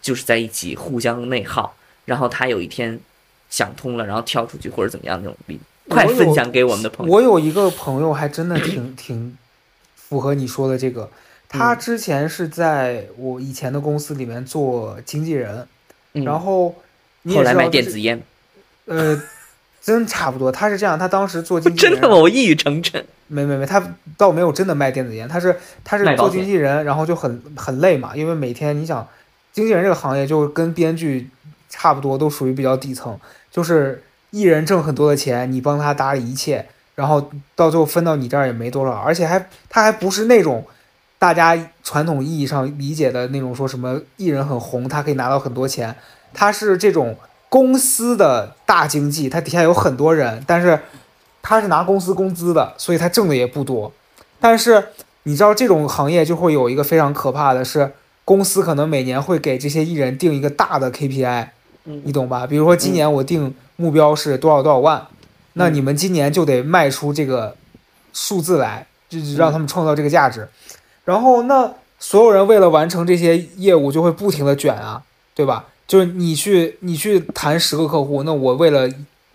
[0.00, 1.74] 就是在一起互相内耗，
[2.04, 3.00] 然后他有一天
[3.50, 7.12] 想通了，然后跳出去或者怎么样那种例快分享给我们的朋友。
[7.12, 9.36] 我有一个朋友还真的挺 挺
[9.96, 11.10] 符合你说的这个。
[11.48, 15.66] 他之前是在我以前的公司里面做经纪人，
[16.24, 16.74] 然后
[17.28, 18.22] 后来卖电子烟，
[18.86, 19.20] 呃，
[19.82, 20.50] 真差不多。
[20.50, 22.16] 他是这样，他当时做经纪人， 真的吗？
[22.16, 23.02] 我一语成谶。
[23.26, 25.54] 没没没，他倒没有真的卖电子烟，他是
[25.84, 29.06] 他是做经纪人，然后就很很累嘛，因为每天你想，
[29.52, 31.28] 经纪人这个行业就跟编剧
[31.68, 33.18] 差不多，都属于比较底层，
[33.50, 40.64] 就是艺人挣很多的钱，你帮他打理一切，然后到最后分到你这儿也没多少，而且还他还不是那种。
[41.18, 45.96] 大家传统意义上理解的那种说什么艺人很红，他可以拿到很多钱，
[46.32, 47.16] 他是这种
[47.48, 50.80] 公司的大经济，他底下有很多人，但是
[51.42, 53.92] 他是拿公司工资的，所以他挣的也不多。
[54.38, 54.88] 但是
[55.24, 57.92] 你知道这种行业就会有一个非常可怕的是，
[58.24, 61.48] 公司可能每年会给这些艺人定一个大的 KPI，
[61.82, 62.46] 你懂吧？
[62.46, 65.06] 比如说今年我定目标是多少多少万，
[65.54, 67.56] 那你们今年就得卖出这个
[68.12, 70.48] 数字来，就让他们创造这个价值。
[71.08, 75.02] 然后，那所有人为了完成这些业务，就会不停的卷啊，
[75.34, 75.64] 对吧？
[75.86, 78.86] 就是你去，你去谈十个客户，那我为了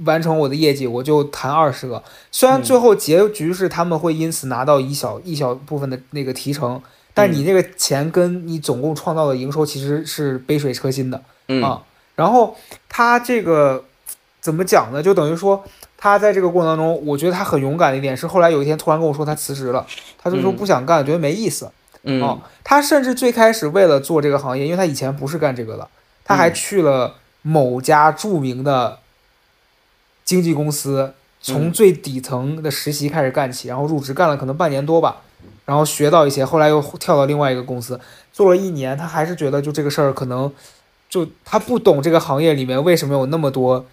[0.05, 2.03] 完成我的业绩，我就谈二十个。
[2.31, 6.79] 虽然最后结局是他们会因此拿到一小一小部分的那个提成，
[7.12, 11.23] 但你那个钱跟你总共创造的营收其实是杯水车薪的
[11.63, 11.81] 啊。
[12.13, 12.55] 然后
[12.88, 13.83] 他这个
[14.39, 15.01] 怎么讲呢？
[15.01, 15.63] 就等于说。
[16.03, 19.87] 他在这个过程当中，我觉得他很勇敢的一点是，后来有一天突然跟我说他辞职了，
[20.21, 21.71] 他就说不想干，觉得没意思。
[22.01, 25.87] 嗯，他甚至最开始为了做这个行业，因为他以前不是干这个的，
[26.25, 28.99] 他还去了某家著名的
[30.25, 35.21] 经纪公司，从最底层的实习开始干起，然后入职干了可能半年多吧，
[35.63, 37.97] 然后学到一些，后来又跳到另外一个公司
[38.33, 40.51] 做了一年，他还是觉得就这个事儿可能
[41.07, 43.85] 就他不懂这个行业里面为什么有那么多。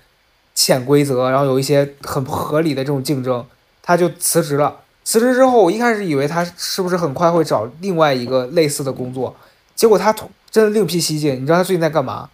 [0.62, 3.42] 潜规则，然后有一些很不合理的这种竞争，
[3.82, 4.76] 他就辞职了。
[5.02, 9.34] 辞职之后，我一开始以为他是不是很快会找另外一个类似的工作，
[9.74, 10.14] 结果他
[10.50, 11.34] 真的另辟蹊径。
[11.40, 12.28] 你知道他最近在干嘛？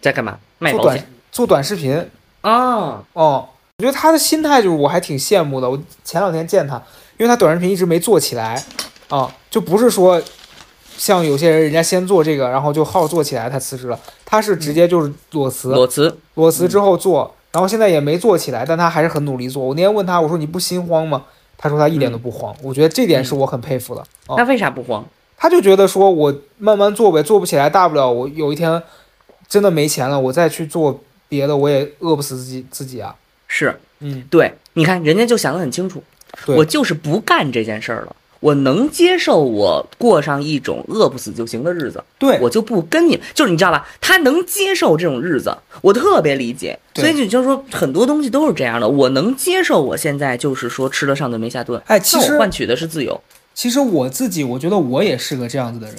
[0.00, 0.38] 在干嘛？
[0.60, 2.08] 做短做短视频
[2.42, 3.02] 啊！
[3.14, 3.48] 哦，
[3.78, 5.68] 我觉得他的心态就是我还挺羡慕的。
[5.68, 6.80] 我前两天见他，
[7.18, 8.64] 因为他短视频一直没做起来
[9.08, 10.22] 啊，就不是说
[10.96, 13.98] 像有些人人家先做这个，然后就号做起来，他辞职了。
[14.24, 17.34] 他是直接就是裸辞，裸辞，裸辞之后做。
[17.56, 19.64] 然后现在也没做起来，但他还是很努力做。
[19.64, 21.24] 我那天问他，我说你不心慌吗？
[21.56, 22.54] 他说他一点都不慌。
[22.62, 24.04] 我觉得这点是我很佩服的。
[24.36, 25.02] 那为啥不慌？
[25.38, 28.82] 他就觉得说我慢慢做呗，做不起来大不了我有一天
[29.48, 33.16] 真的没钱了，我再去做别的，我也饿不死自己自己啊。
[33.48, 36.02] 是嗯，对，你看人家就想得很清楚，
[36.48, 38.14] 我就是不干这件事儿了。
[38.40, 43.88] 我能接受我过上一种饿不死就行的日子，对，我就不跟你，就是你知道吧？
[44.00, 46.78] 他能接受这种日子，我特别理解。
[46.94, 49.82] 所以你就说很多东西都是这样的，我能接受。
[49.82, 53.20] 我现在就是说吃了上顿没下顿，哎，其实我换取的是自由。
[53.54, 55.96] 其实我自己，我觉得我也是个这样子的人。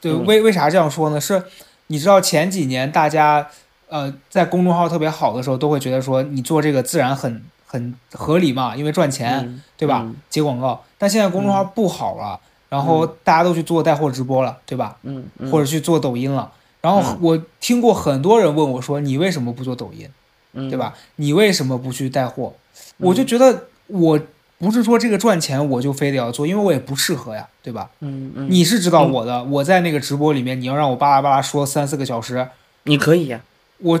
[0.00, 1.20] 对，嗯为为啥这样说呢？
[1.20, 1.42] 是，
[1.88, 3.46] 你知道前几年大家，
[3.88, 10.00] 呃，在公众号特别好的时候，都会觉得说你做这个自然很很合理嘛，因为赚钱，嗯对吧？
[10.04, 10.82] 嗯接广告。
[10.98, 14.96] 但现在公众号不好了，然后大家都去做带货直播了，对吧？
[15.02, 16.50] 嗯嗯，或者去做抖音了。
[16.80, 20.08] 然后嗯我听过很多人问我说：“你为什么不做抖音？
[20.52, 20.78] 嗯对？
[20.78, 20.94] 吧？
[21.16, 22.54] 你为什么不去带货？”
[22.98, 24.20] 我就觉得我
[24.58, 27.90] 不是说这个赚钱我就非得要做，因为我也不适合呀，对吧？
[28.00, 32.48] 嗯嗯，你是知道我的，我在那个直播里面，你要让我巴拉巴拉说三四个小时，
[32.84, 33.40] 你可以呀、
[33.78, 34.00] 我，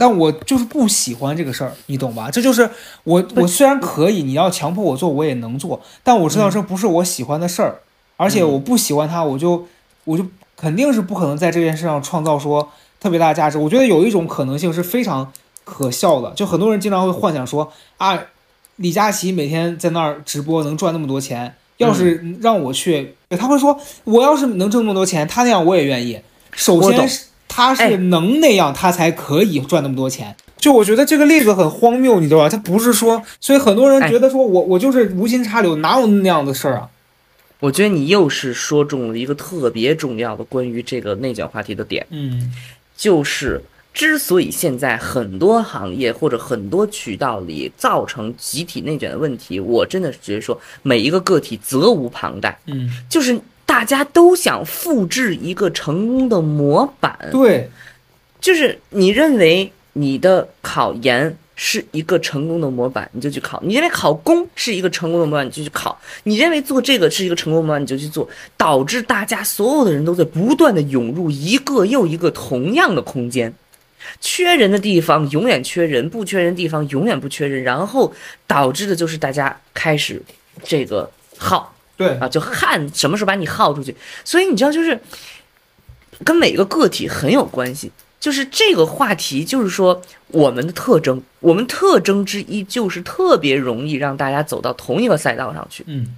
[0.00, 2.30] 但我就是不喜欢这个事儿，你懂吧？
[2.30, 2.70] 这就是
[3.04, 7.80] 我，我虽然可以，你要强迫我做，我也能做，但我知道这不是我喜欢的事儿，
[8.16, 9.66] 而且我不喜欢它，我就
[10.04, 10.24] 我就
[10.56, 13.58] 肯定是不可能在这件事上创造说特别大的价值。
[13.58, 15.30] 我觉得有一种可能性是非常
[15.64, 18.18] 可笑的，就很多人经常会幻想说啊，
[18.76, 26.20] 李佳琦每天在那儿直播能赚那么多钱，要是让我去，他会说我要是能挣那么多钱，他那样我也愿意。
[26.52, 30.34] 首先是他哎是能那样，他才可以赚那么多钱。
[30.56, 32.48] 就我觉得这个例子很荒谬，你知道吧？
[32.48, 36.88] 他不是说，所以很多人哎觉得说我我就是无心插柳，哪有那样的事儿啊？
[37.58, 42.52] 我觉得你又是说中了一个特别重要的关于这个内卷话题的点，嗯
[42.96, 53.38] 就是之所以现在很多行业或者很多渠道里造成集体内卷的问题，我真的觉得说每一个个体责无旁贷，嗯，就是
[53.70, 57.70] 大家都想复制一个成功的模板，对，
[58.40, 73.54] 就是你认为你的考研是一个成功的模板，你就去考；你认为考公是一个成功的模板，你就去考；你认为做这个是一个成功的模板，你就去做，导致大家所有的人都在不断的涌入一个又一个同样的空间。
[74.20, 78.12] 缺人的地方永远缺人，不缺人的地方永远不缺人，然后
[78.48, 80.20] 导致的就是大家开始
[80.64, 83.94] 这个耗，对，啊，就汗什么时候把你耗出去。
[84.24, 84.98] 所以你知道，就是
[86.24, 87.92] 跟每个个体很有关系。
[88.18, 95.84] 就是这个话题，就是说我们的特征，我们特征之一就是特别容易让大家走到同一个赛道上去。
[95.86, 96.14] 嗯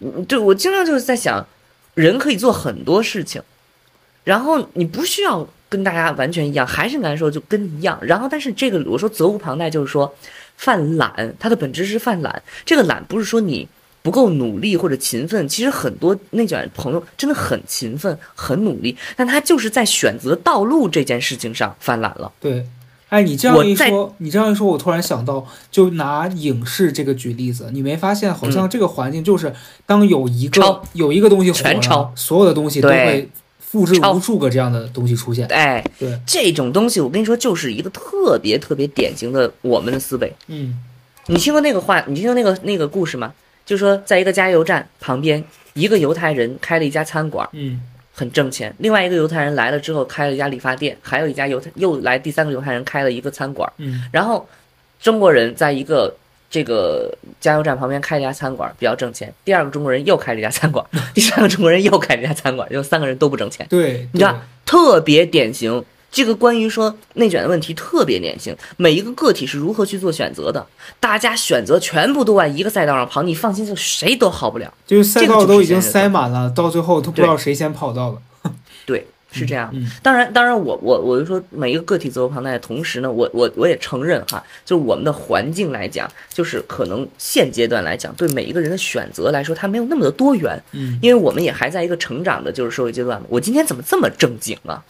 [0.00, 1.44] 嗯，对我经常就是在想，
[1.94, 3.42] 人可以做很多事情，
[4.24, 7.96] 然后你不需要跟大家完全一样，还是难受就跟一样。
[8.02, 10.12] 然后，但是这个我说责无旁贷，就是说
[10.56, 12.42] 犯懒，它的本质是犯懒。
[12.64, 13.68] 这个懒不是说你
[14.04, 22.30] 不够努力或者勤奋，其实很多内卷朋友真的很勤奋、很努力，但他就是在选择道路这件事情上犯懒了。
[22.38, 22.66] 对。
[23.08, 29.54] 哎，你这样一说，你这样一说，我突然想到，就拿影视这个举例子，你没发现好像这个环境就是，
[29.86, 35.46] 当有一个、嗯有一个东西火了全抄，所有的东西都会复制无数个这样的东西出现。
[35.46, 40.34] 哎，对，这种东西我跟你说，就是一个特别特别典型的我们的思维。
[40.48, 40.76] 嗯
[41.26, 42.04] 你听过那个话？
[42.08, 43.32] 你听过那个那个故事吗？
[43.64, 47.80] 就说在一个加油站旁边，一个犹太人开了一家餐馆，嗯
[48.12, 53.70] 很挣钱；另外一个犹太人来了之后开了一家理发店，还有一家犹太又来第三个犹太人开了一个餐馆。
[53.78, 54.46] 嗯然后
[55.00, 56.14] 中国人在一个
[56.48, 63.66] 这个加油站旁边开了一家餐馆，比较挣钱；第二个中国人又开了一家餐馆，第三个中国人又开了一家餐馆，就三个人都不挣钱。
[63.68, 65.84] 对，你知道特别典型。
[66.14, 70.64] 这个关于说内卷的问题特别典型，每一个个体是如何去做选择的，
[71.00, 74.72] 大家选择全部都往一个赛道上跑，你放心，就谁都好不了。
[74.86, 78.52] 就是赛道都已经塞满了，到最后都不知道谁先跑到了。
[78.86, 79.68] 对，是这样。
[79.72, 93.26] 嗯当然，当然我，我我就说每一个个体责无旁贷的同时呢，我我我也承认哈，就是我们的环境来讲，就是可能现阶段来讲，对每一个人的选择来说，它没有那么的多元，嗯，因为我们也还在一个成长的就是社会阶段嘛。
[93.28, 94.80] 我今天怎么这么正经啊？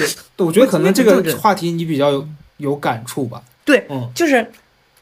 [0.00, 3.42] 对，我觉得可能这个话题你比较有有感触吧。
[3.64, 4.46] 对，嗯就是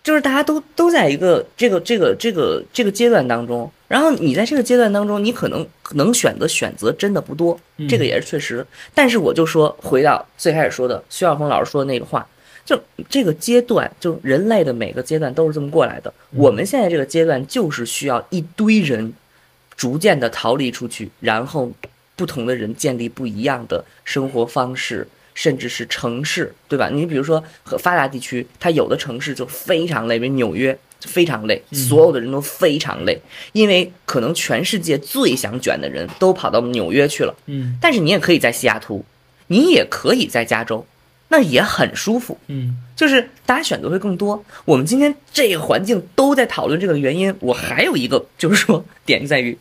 [0.04, 8.66] 就是大家都都在一个这个这个这个这个阶段当中，然后你在这个阶段当中，你可能能选择选择真的不多，嗯这个也是确实。
[8.94, 12.26] 但是我就说回到最开始说的徐晓峰老师说的那个话，
[12.64, 16.12] 就这个阶段，就人类的每个阶段都是这么过来的。
[16.32, 19.12] 嗯我们现在这个阶段就是需要一堆人
[19.76, 21.70] 逐渐的逃离出去，然后
[22.22, 25.08] 不同的人建立不一样的生活方式。
[25.34, 26.90] 甚至是城市，对吧？
[26.92, 33.18] 你比如说和发达地区，它有的城市就非常累，比如纽约就非常累，嗯所有的人都非常累，
[33.54, 37.34] 因为可能全世界最想卷的人都跑到纽约去了。
[37.46, 39.02] 嗯但是你也可以在西雅图，
[39.46, 40.86] 你也可以在加州，
[41.28, 42.36] 那也很舒服。
[42.48, 44.44] 嗯就是大家选择会更多。
[44.66, 49.56] 我们今天这个环境都在讨论这个原因，我还有一个就是说点就在于，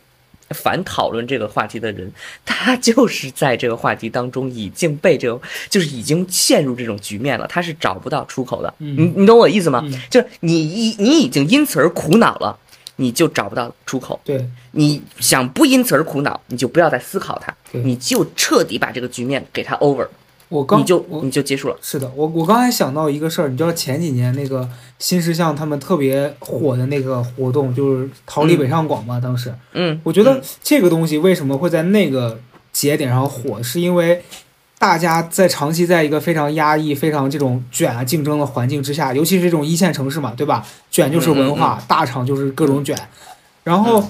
[0.52, 2.12] 凡讨论这个话题的人，
[2.44, 5.40] 他就是在这个话题当中已经被这个
[5.70, 8.72] 就是已经陷入这种局面了，他是找不到出口的。
[8.78, 9.80] 嗯你你懂我意思吗？
[9.84, 12.58] 嗯就是你一你已经因此而苦恼了，
[12.96, 14.20] 你就找不到出口。
[14.24, 20.06] 对，你想不因此而苦恼，你就不要再思考它，你就彻底把这个局面给它 over，
[20.52, 21.76] 我刚你就你就结束了。
[21.80, 32.38] 是的，我我刚才想到一个事儿，你知道前几年那个新世相他们特别火的那个活动，就是逃离北上广嘛，当时嗯，我觉得这个东西为什么会在那个
[32.70, 34.22] 节点上火，是因为
[34.78, 40.66] 大家在长期在一个非常压抑、非常这种卷啊竞争的环境之下，尤其是这种一线城市嘛，对吧？
[40.90, 42.96] 卷就是文化，大厂就是各种卷，
[43.64, 44.04] 然后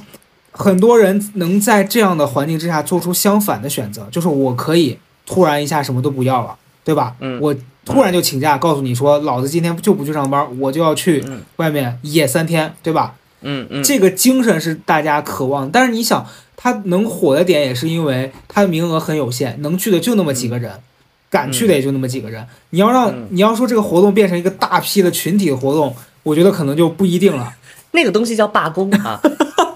[0.51, 7.15] 很多人能在这样的环境之下做出相反的选择，就是我可以突然一下什么都不要了，对吧？
[7.21, 7.55] 嗯我
[7.85, 13.15] 突然就请假，告诉你说，老子今天就不去上班，我就要去嗯外面野三天，对吧？
[13.41, 16.25] 嗯嗯，这个精神是大家渴望，但是你想，
[16.57, 20.73] 他能火的点也是因为他的名额很有限，能去的就那么几个人，
[21.29, 22.47] 敢去的也就那么几个人。
[22.71, 27.53] 你要让嗯你要说这个活动变成一个大批的群体活动，我觉得可能就不一定了。
[27.91, 29.21] 那个东西叫罢工啊。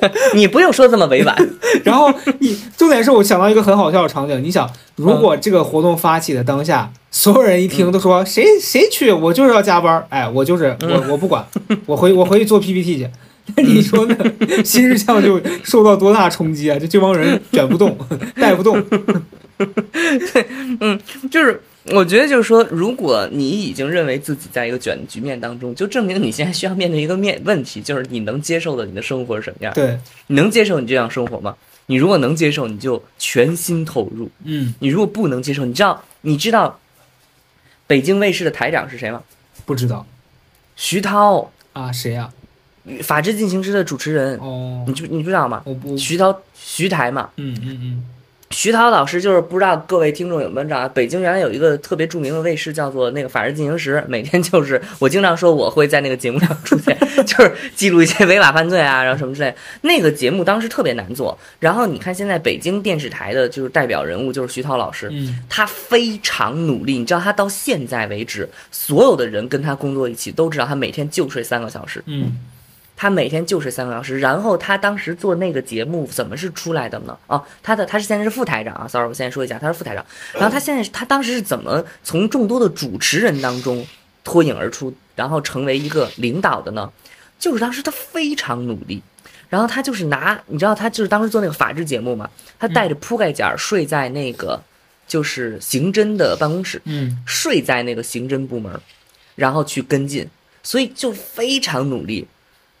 [0.34, 1.36] 你不用说这么委婉，
[1.84, 11.44] 然后你重点是我想到一个很好笑的场景，你想，如果这个活动发起的当下，所有人一听都说谁谁去，我就是要加班，哎，我就是我我不管，
[11.86, 13.08] 我回我回去做 PPT 去。
[13.56, 14.14] 那你说呢？
[14.62, 16.78] 新日向就受到多大冲击啊！
[16.78, 17.96] 就这帮人卷不动，
[18.36, 18.78] 带不动。
[19.56, 20.46] 对，
[20.80, 21.58] 嗯就是
[21.94, 29.72] 我觉得就是说，如果你已经认为自己在一个卷的局面当中，就证明你现在需要面对一个面问题，就是你能接受的你的生活是什么样？
[29.74, 31.56] 对，你能接受你这样生活吗？
[31.86, 36.78] 你如果能接受，你就全心投入；嗯，你如果不能接受，你知道你知道
[37.86, 39.22] 北京卫视的台长是谁吗？
[39.64, 40.06] 不知道
[40.76, 42.30] 徐涛，啊，谁呀、
[43.02, 45.62] 《法制进行时》的主持人，哦你，知你不知道吗？
[45.64, 47.30] 我不，徐涛，徐台嘛。
[47.36, 48.04] 嗯嗯嗯，
[48.50, 56.96] 徐涛老师就是不知道各位听众有没有知道，北京原来有一个特别著名的卫视叫做那个《法制进行时》，每天就是我经常说我会在那个节目上出现，
[57.26, 59.54] 就是记录一些违法犯罪啊，然后什么之类。
[59.82, 72.38] 那个节目当时特别难做，然后你看现在北京电视台的就是代表人物就是徐涛老师，嗯他非常努力，你知道他到现在为止，所有的人跟他工作一起都知道他每天就睡三个小时，嗯
[73.00, 77.16] 他每天就是三个小时，然后他当时做那个节目怎么是出来的呢？
[77.28, 80.04] 哦，他的他是现在是副台长啊，sorry，我现在说一下，他是副台长。
[80.34, 83.86] 然后他现在他当时是怎么从众多的主持人当中
[84.24, 86.92] 脱颖而出，然后成为一个领导的呢？
[87.38, 89.00] 就是当时他非常努力，
[89.48, 92.28] 然后他就是拿，你知道他就是当时做那个法制节目嘛，
[92.58, 94.60] 他带着铺盖卷儿睡在那个
[95.06, 98.80] 就是刑侦的办公室，嗯睡在那个刑侦部门，
[99.36, 100.28] 然后去跟进，
[100.64, 102.26] 所以就非常努力。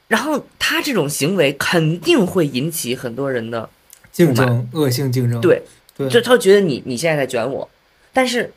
[0.08, 3.68] 然后他这种行为肯定会引起很多人的，
[4.10, 5.40] 竞争，恶性竞争。
[5.40, 5.62] 对
[5.96, 7.68] 对，就他会觉得你你现在在卷我，
[8.12, 8.52] 但是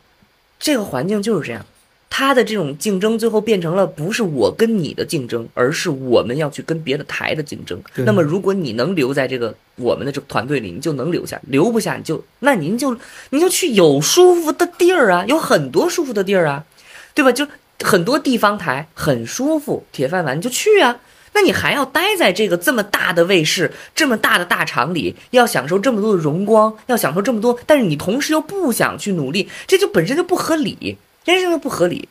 [0.59, 1.65] 这个环境就是这样，
[2.09, 7.81] 他的这种竞争最后变成了不是我跟你的竞争，而是我们要去跟别的台的竞争。
[7.95, 12.97] 那么如果你能留在这个我们的这个团队里，你就能留下；留不下，你就那您就
[13.31, 16.63] 您就去有舒服的地儿啊，有很多舒服的地儿啊，
[17.13, 17.31] 对吧？
[17.31, 17.45] 就
[17.83, 20.99] 很多地方台很舒服，铁饭碗你就去啊。
[21.33, 32.07] 那你还要待在这个这么大的卫视、这么大的大厂里，要享受这么多的荣光，要享受这么多，但是你同时又不想去努力，这就本身就不合理，这就不合理。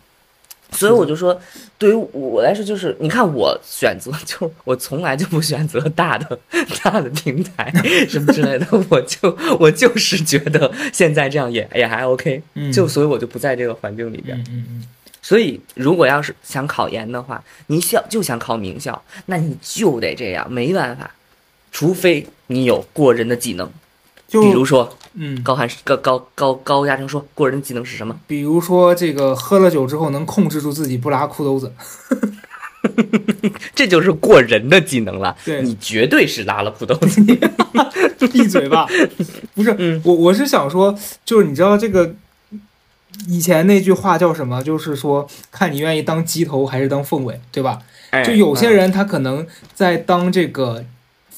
[0.72, 1.36] 所以我就说，
[1.78, 6.38] 对于我来说，就是你看我选择，就我从来就不选择大的
[6.80, 7.72] 大的平台
[8.08, 14.38] 什么之类的，我就我就是觉得现在这样也也还 OK，嗯就所以我就不在这个环境里边。
[14.38, 14.86] 嗯嗯嗯，
[15.22, 21.10] 所以，如果要是想考研的话，你想就想考名校，那你就得这样，没办法，
[21.70, 23.70] 除非你有过人的技能，
[24.26, 28.18] 就比如说嗯，高寒高高高高嘉诚说，过人的技能是什么？
[28.26, 31.72] 比如说这个喝了酒之后能控制住自己不拉裤兜子。
[33.74, 35.36] 这就是过人的技能了。
[35.44, 37.22] 对你绝对是拉了裤兜子。
[38.32, 38.86] 闭嘴吧！
[39.54, 42.14] 不是，嗯我我是想说，就是你知道这个
[43.28, 44.62] 以前那句话叫什么？
[44.62, 47.80] 就是说，看你愿意当鸡头还是当凤尾，对吧？
[48.10, 50.84] 哎就有些嗯人他可能在当这个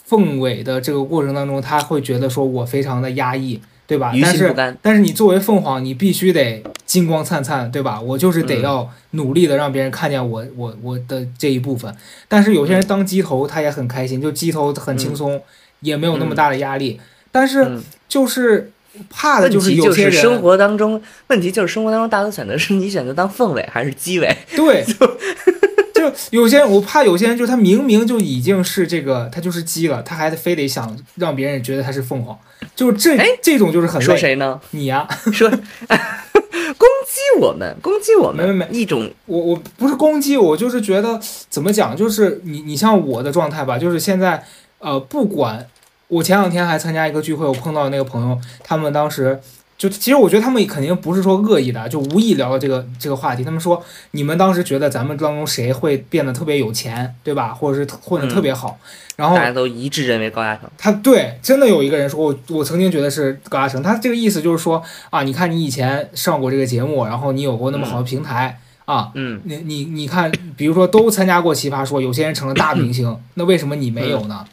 [0.05, 4.13] 凤尾的这个过程当中，他会觉得说我非常的压抑，对吧？
[4.23, 4.55] 但是。
[4.81, 8.01] 但是你作为凤凰，你必须得金光灿灿，对吧？
[8.01, 11.95] 我就是得嗯要努力的让别人看见我我我的这一部分。
[12.29, 15.43] 但是有些人当鸡头，他也很开心，就鸡头很轻松，
[15.81, 16.99] 也没有那么大的压力。
[17.31, 18.72] 但是嗯就是
[19.09, 24.37] 怕的就是有些人，是生活当中，问题就是生活当中大多选择是你选择当凤尾还是鸡尾？
[24.55, 24.85] 对，
[25.95, 32.39] 就就有些人我怕有些人，就是他明明就已经是这个，他就是鸡了，他还非得想让别人觉得他是凤凰，
[32.75, 34.05] 就是这哎这种就是很累。
[34.05, 34.61] 说谁呢？
[34.71, 41.19] 你 呀、说攻击我们，攻击我们，没没没一种我我不是攻击，我就是觉得
[41.49, 44.45] 怎么讲，就是你你像我的状态吧，就是现在
[44.79, 45.67] 呃，不管
[46.13, 49.41] 我前两天还参加一个聚会，我碰到那个朋友，他们当时
[49.79, 53.43] 就其实我觉得他们肯定不是说恶意的，就无意聊到这个这个话题。
[53.43, 57.55] 他们说你们当时觉得咱们当中谁会变得特别有钱，对吧？
[57.55, 58.79] 或者是混得特别好，
[59.17, 60.69] 然后大家都一致认为高嘉诚。
[60.77, 68.61] 他对真的有一个人说，我我曾经觉得是高嘉诚，他这个意思就是说啊，你看你以前上过这个节目，然后你有过那么好的平台。
[68.85, 74.45] 啊，嗯，你你你看，比如说都参加过奇葩说，有些人成了大明星， 那为什么你没有呢？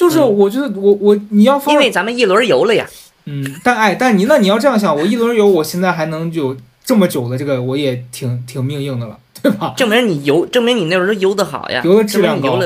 [0.00, 2.86] 就是嗯我觉得我我你要放因为咱们一轮游了呀。
[3.26, 9.74] 嗯，但哎，但你那你要这样想，我一轮游，我现在还能有这么久的这个，我也挺挺命硬的了，对吧？
[9.76, 12.58] 证明你游，证明你那时候游的好呀，游的质量高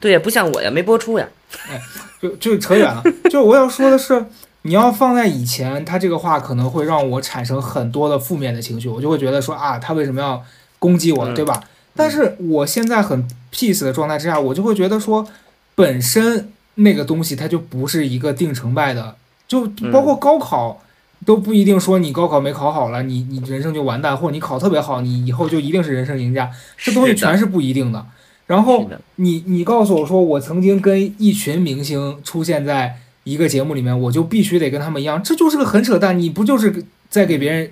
[0.00, 1.28] 对呀，不像我呀，没播出呀。
[1.70, 1.80] 哎
[2.20, 4.24] 就就扯远了，就我要说的是，
[4.62, 10.42] 你要放在以前，他这个话可能会让我产生很多的负面的情绪，我就会觉得说啊，他为什么要
[10.80, 11.60] 攻击我，嗯对吧？
[11.94, 15.26] 但是我现在很 peace 的状态之下，我就会觉得说，
[15.74, 19.16] 本身那个东西它就不是一个定成败的，
[19.46, 20.82] 就包括高考。
[21.24, 28.04] 都不一定说你高考没考好了，你你人生就完蛋，或者你考特别好，你以后就一定是人生赢家，这东西全是不一定的。
[28.48, 36.18] 然后你你告诉我说，我曾经跟一群明星出现在一个节目里面，我就必须得跟他们一样，这就是个很扯淡。
[36.18, 37.70] 你不就是在给别人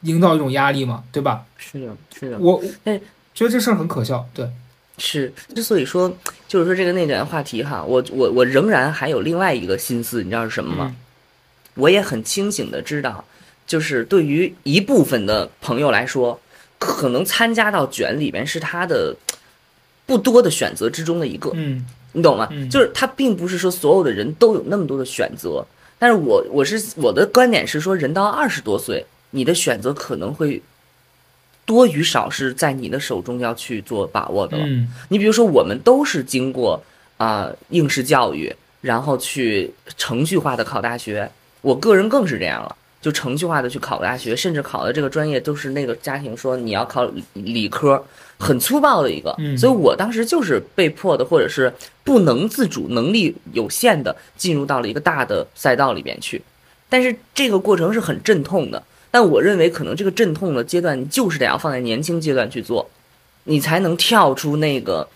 [0.00, 1.04] 营造一种压力吗？
[1.12, 1.46] 对吧？
[1.56, 3.00] 是的，是的，我哎
[3.32, 4.26] 觉得这事儿很可笑。
[4.34, 4.50] 对，
[4.98, 5.32] 是。
[5.54, 6.12] 之所以说，
[6.48, 10.86] 就是说这个内卷话题哈，我我我仍然还有另外一个心思，你知道是什么吗？
[10.88, 10.96] 嗯
[11.74, 13.24] 我也很清醒的知道，
[13.64, 16.40] 就是对于一部分的朋友来说，
[16.76, 19.14] 可能参加到卷里面是他的
[20.04, 21.52] 不多的选择之中的一个。
[21.54, 22.48] 嗯你懂吗？
[22.50, 25.64] 嗯就是他并不是说所有的人都有那么多的选择，
[26.00, 30.60] 但是我我是我的观点是说，人到二十多岁，你的选择可能会
[31.68, 34.64] 多与少是在你的手中要去做把握的了。
[34.66, 36.82] 嗯你比如说，我们都是经过
[37.18, 38.50] 啊、应试教育，
[38.80, 42.74] 然后去程序化的考大学，我个人更是这样了。
[43.02, 48.02] 就程序化的去考大学，甚至考的这个专业都是那个家庭说你要考理理科，
[48.38, 56.42] 很粗暴的一个，嗯所以我当时就是被迫的，或者是不能自主、能力有限的进入到了一个大的赛道里边去。
[56.88, 62.88] 但是这个过程是很阵痛的，但我认为可能这个阵痛的阶段，你就是得要放在年轻阶段去做，
[63.44, 65.08] 你才能跳出那个。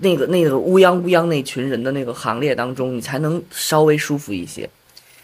[0.00, 4.68] 那个那个乌泱乌泱那群人的那个行列当中，你才能稍微舒服一些。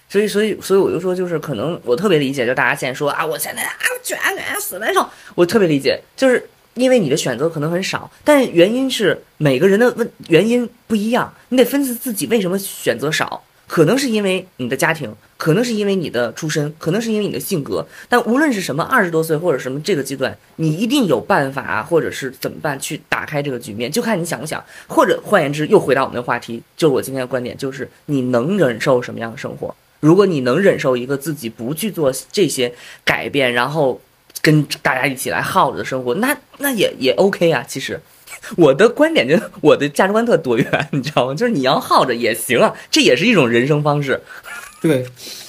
[0.08, 29.72] 所以，所以，所以我就说，就是可能我特别理解，就大家现在说啊，我现在啊卷卷死难受，我特别理解，就是因为你的选择可能很少，但原因是每个人的问原因不一样，你得分析自己为什么选择少，可能是因为你的家庭，可能是因为你的出身，可能是因为你的性格，但无论是什么，二十多岁或者什么这个阶段，你一定有办法，或者是怎么办去打开这个局面，就看你想不想，或者换言之，又回到我们的话题，就是我今天的观点，就是你能忍受什么样的生活。
[30.00, 34.00] 如果你能忍受一个自己不去做这些改变，然后
[34.42, 37.64] 跟大家一起来耗着的生活，那那也也 OK 啊。
[37.68, 38.00] 其实
[38.56, 41.34] 我的观点就是我的价值观特多元， 你知道吗？
[41.34, 44.20] 就是你要耗着也行啊，这也是一种人生方式。
[44.80, 45.06] 对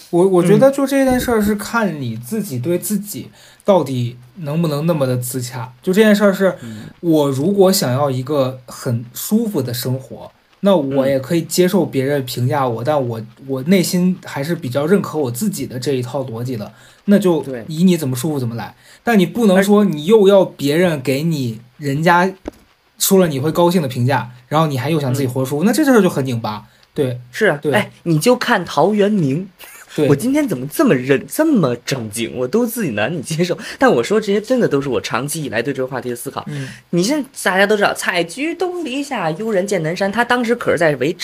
[0.09, 3.29] 我我觉得就这件事儿是看你自己对自己
[3.63, 5.71] 到底能不能那么的自洽。
[5.81, 6.53] 就这件事儿是，
[6.99, 10.29] 我如果想要一个很舒服的生活，
[10.59, 16.71] 那我也可以接受别人评价我，但我我内心还是比较认可我自己的这一套逻辑的。
[17.05, 22.31] 那就以你怎么舒服怎么来，但你不能说你又要别人给你人家
[23.01, 26.63] 说了你会高兴的评价，然后你还又想自己活舒服，那这事儿就很拧巴。
[26.93, 29.49] 对是啊，对哎，你就看陶渊明，
[30.09, 33.57] 我今天怎么这么认这么正经，我都自己难以接受。
[33.79, 36.45] 但我说这些真的都是我长期以来对这个话题的思考。
[36.49, 41.15] 嗯你现在大家都知道“采菊东篱下，悠然见南山”，他当时可是在围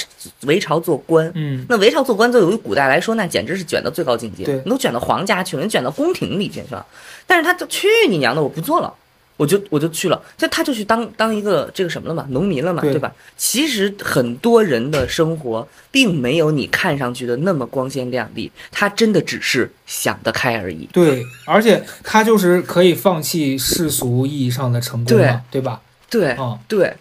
[0.43, 1.31] 围朝做官。
[1.35, 4.45] 嗯那围朝做官，作为古代来说，那简直是卷到最高境界。
[4.45, 6.83] 对你都卷到皇家去了，你卷到宫廷里去是吧？
[7.27, 8.93] 但是他就去你娘的，我不做了。
[9.37, 13.13] 我就我就去了，就他就去当当一个这个什么了嘛，农民了嘛，对对吧？
[13.37, 20.89] 其实很多人的生活并没有你看上去的那么光鲜亮丽，他真的只是想得开而已。
[20.91, 25.81] 对，而且他就是可以放弃世俗意义上的成功嘛，对吧？
[26.09, 26.95] 对、嗯，对，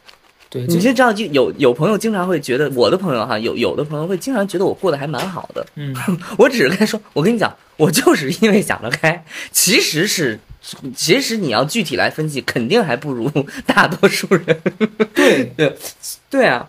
[0.48, 5.66] 对，你就知道，就有有朋友经常会觉得，我的朋友哈，有有的朋友会经常觉得我过得还蛮好的。
[5.74, 5.94] 嗯，
[6.38, 10.38] 我只是跟他说，我跟你讲，我就是因为想得开，其实是，
[10.94, 13.28] 其实你要具体来分析，肯定还不如
[13.66, 14.44] 大多数人。
[15.14, 15.76] 对对
[16.30, 16.68] 对啊，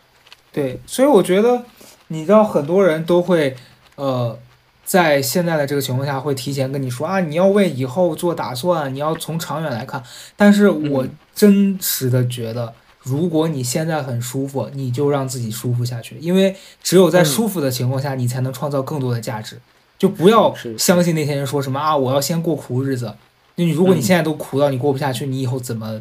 [0.51, 1.63] 对，所以我觉得，
[2.07, 3.55] 你知道，很多人都会，
[3.95, 4.38] 呃，
[4.84, 10.01] 在现在的这个情况下，会提前跟你说啊，你要为以后做打算，你要从长远来看。
[10.36, 12.73] 但是我嗯真实的觉得，
[13.08, 19.58] 如果你现在很舒服，你就让自己舒服下去，因为只有在嗯舒服的情况下，你才能创造更多的价值。
[19.97, 23.14] 就不要相信那些人说什么啊，我要先过苦日子。
[23.55, 25.99] 那你，如果你嗯现在都苦到你过不下去，你以后怎么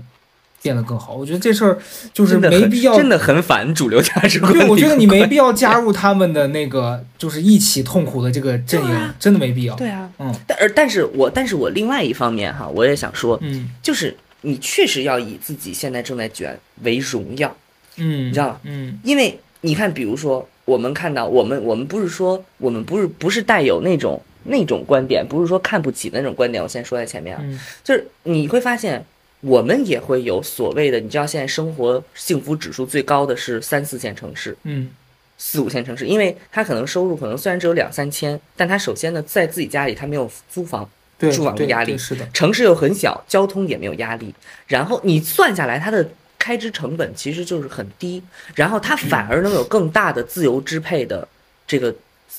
[0.60, 1.14] 变得更好？
[1.14, 1.78] 我觉得这事儿
[2.12, 4.52] 就是没必要 真的很反主流价值观。
[4.52, 9.74] 对，我觉得你没必要加入他们的那个，就是一起痛苦的这个阵营啊，真的没必要。
[9.76, 17.56] 对啊，嗯但而但是我但是我另外一方面哈，我也想说，嗯就是你确实要以自己现在正在卷为荣耀，
[17.96, 18.60] 嗯，你知道吗？
[18.64, 29.04] 嗯因为你看，比如说我们看到我们我们不是说我们不是不是带有那种那种观点，不是说看不起的那种观点，我先说在前面啊，嗯就是你会发现。
[29.42, 34.90] 我们也会有所谓的，你知道现在生活幸福指数最高的是三四线城市，嗯
[35.36, 44.34] 四五线城市，因为他可能收入可能虽然只有两三千，但他首先呢在自己家里他没有租房，对，住房的压力是的，城市又很小，交通也没有压力，
[44.66, 46.08] 然后你算下来它的
[46.38, 48.22] 开支成本其实就是很低，
[48.54, 51.26] 然后它反而能有更大的自由支配的
[51.66, 51.94] 这个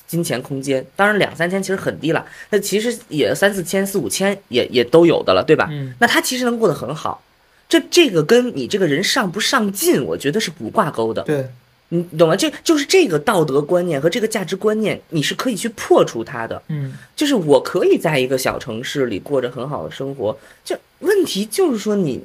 [0.05, 0.85] 金钱空间。
[0.95, 5.67] 当然两三千其实很低了，那其实也三四千、四五千也也都有的了，对吧？
[5.71, 7.23] 嗯那他其实能过得很好。
[7.69, 11.21] 这这个跟你这个人上不上进，我觉得是不挂钩的。
[11.23, 11.49] 对，
[11.89, 12.35] 你懂吗？
[12.35, 16.61] 这就是这个道德观念和这个价值观念，你是可以去破除它的。
[16.67, 22.21] 嗯就是我可以在一个小城市里过着很好的生活，就问题就是说你，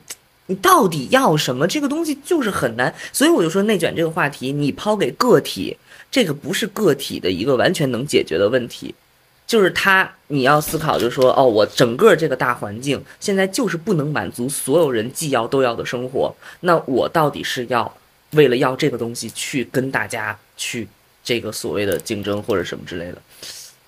[0.47, 1.67] 你到底要什么？
[1.67, 5.77] 这个东西就是很难，所以我就说内卷这个话题，你抛给个体，
[6.11, 8.93] 这个不是个体的一个完全能解决的问题，
[9.47, 17.97] 就是他你要思考，就是说哦，我整个这个大环境现在就是不能满足所有人既要都要的生活，那我到底是要
[18.33, 20.87] 为了要这个东西去跟大家去
[21.25, 23.23] 这个所谓的竞争或者什么之类的，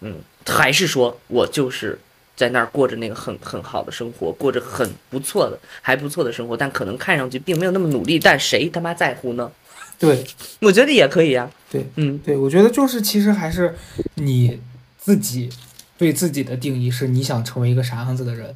[0.01, 0.17] 嗯，
[0.47, 1.99] 还是说我就是
[2.37, 9.51] 在那儿过着那个很很好的生活，过着很不错的还不错的生活，但可能看上去并没有那么努力，但谁他妈在乎呢？
[9.99, 10.25] 对。
[10.61, 13.77] 我觉得也可以呀、对嗯，对，我觉得就是其实还是
[14.15, 14.61] 你
[14.99, 15.51] 自己
[15.97, 18.55] 对自己的定义是你想成为一个啥样子的人。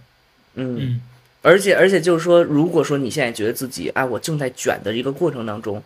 [0.55, 1.01] 嗯，嗯
[1.41, 5.82] 而且而且就是说，如果说你现在觉得自己哎，我正在卷的一个过程当中，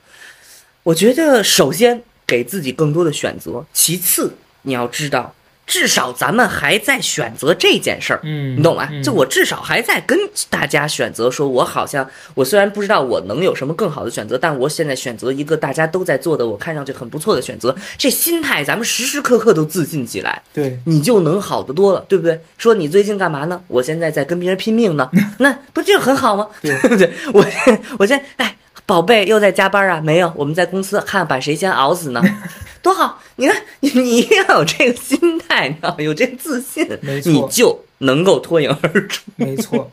[0.83, 5.35] 我觉得首先给自己更多的选择，其次你要知道，
[5.73, 8.21] 至少咱们还在选择这件事儿。
[8.25, 8.87] 嗯，你懂吗？
[8.93, 10.19] 嗯就我至少还在跟
[10.51, 22.39] 大家选择，说我好像我虽然不知道我能有什么更好的选择，但我现在选择一个大家都在做的，我看上去很不错的选择，这心态咱们时时刻刻都自信起来，对你就能好得多了，对不对？
[22.59, 23.59] 说你最近干嘛呢？
[23.69, 25.09] 我现在在跟别人拼命呢，
[25.39, 26.47] 那不就很好吗？
[26.61, 27.11] 对 不对？
[27.33, 27.43] 我
[27.99, 28.57] 我现在哎，
[28.93, 29.99] 宝贝又在加班啊？
[30.03, 32.23] 没有，我们在公司看把谁先熬死呢，
[32.83, 33.19] 多好！
[33.37, 35.19] 你看你你一定要有这个心
[35.49, 35.97] 态，你知道吗？
[35.97, 39.23] 有这个自信，没错你就能够脱颖而出。
[39.37, 39.91] 没错。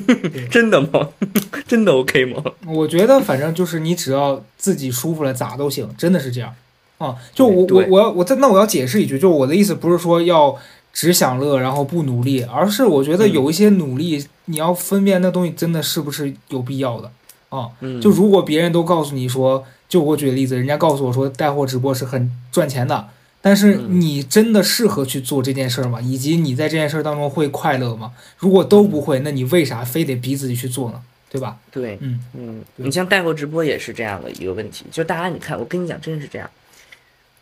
[0.50, 1.10] 真的吗？
[1.68, 2.42] 真的 OK 吗？
[2.66, 6.54] 我觉得反正就是你只要自己舒服了咋都行，真的是这样
[6.96, 7.14] 啊。
[7.34, 10.56] 就我我我要我再那我要解释一句，就我的意思不是说要
[10.94, 17.12] 只享乐然后不努力，而是我觉得嗯有一些努力你要分辨那东西真的是不是有必要的
[17.56, 17.70] 啊。
[17.80, 23.08] 嗯，就如果别人都告诉你说，就我举个例子，人家告诉我说带货直播是很赚钱的，
[23.40, 26.00] 但是嗯你真的适合去做这件事儿吗？
[26.00, 28.12] 以及你在这件事儿当中会快乐吗？
[28.38, 31.00] 如果都不会，那你为啥非得逼自己去做呢？
[31.30, 31.56] 对吧？
[31.70, 36.50] 对，嗯嗯，你像带货直播也是这样的一个问题，就大家你看，我跟你讲，真是这样。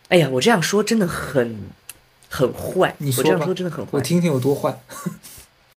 [0.07, 1.57] 哎呀，我这样说真的很
[2.29, 3.91] 很坏，你说吧我这样说真的很坏。
[3.91, 4.77] 我听听有多坏。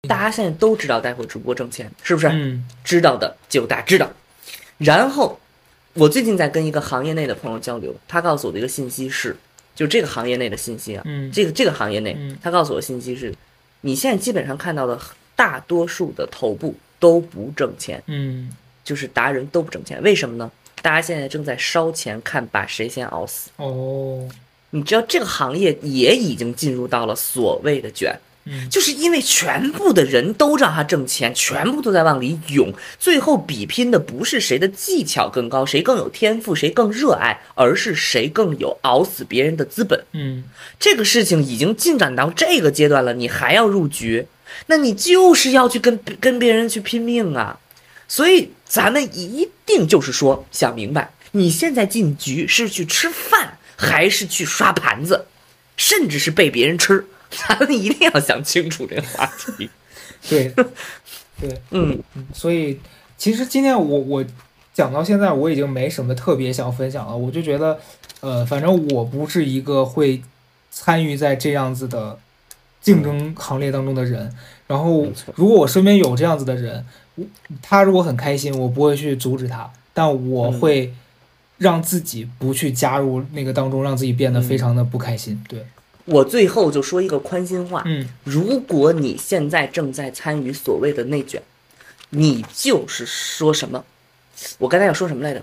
[0.09, 2.29] 大家现在都知道带货直播挣钱，是不是？
[2.29, 4.09] 嗯知道的就大知道。
[4.79, 5.39] 然后，
[5.95, 9.37] 我最近在跟一个行业内的朋友交流，他告诉我的一个信息是，
[9.75, 11.31] 就这个行业内的信息啊，嗯。
[11.33, 13.35] 这个这个行业内嗯，他告诉我的信息是，
[13.83, 15.01] 你现在基本上看到的
[15.37, 18.51] 大多数的头部都不挣钱，嗯。
[18.83, 20.51] 就是达人都不挣钱，为什么呢？
[20.83, 23.51] 大家现在正在烧钱看把谁先熬死。
[23.57, 24.29] 哦。
[24.71, 28.13] 你知道这个行业也已经进入到了所谓的卷，
[28.47, 40.05] 嗯就是因为全部的人都让他挣钱，全部都在往里涌，最后比拼的不是谁的技巧更高，谁更有天赋，谁更热爱，而是谁更有熬死别人的资本。
[40.13, 40.45] 嗯
[40.79, 44.27] 这个事情已经进展到这个阶段了，你还要入局，
[44.67, 47.59] 那你就是要去跟跟别人去拼命啊！
[48.07, 55.27] 所以咱们一定就是说想明白，你现在进局是去吃饭，还是去刷盘子，
[55.77, 59.71] 甚至是被别人吃，咱们一定要想清楚这个话题。
[60.29, 60.53] 对，
[61.41, 61.99] 对，嗯，
[62.33, 62.81] 所以
[63.19, 64.25] 其实今天我我
[64.73, 67.17] 讲到现在，我已经没什么特别想分享了。
[67.17, 67.79] 我就觉得，
[68.21, 70.23] 呃，反正我不是一个会
[70.71, 72.19] 参与在这样子的
[72.81, 74.35] 竞争行列当中的人。
[74.67, 77.25] 然后，如果我身边有这样子的人，我
[77.61, 80.95] 他如果很开心，我不会去阻止他，但我嗯会
[81.59, 85.39] 让自己不去加入那个当中，让自己变得非常的不开心。
[85.47, 85.67] 对，
[86.05, 91.43] 我最后就说一个宽心话，嗯如果你现在正在参与所谓的内卷，
[92.11, 93.85] 你就是说什么？
[94.59, 95.43] 我刚才要说什么来着？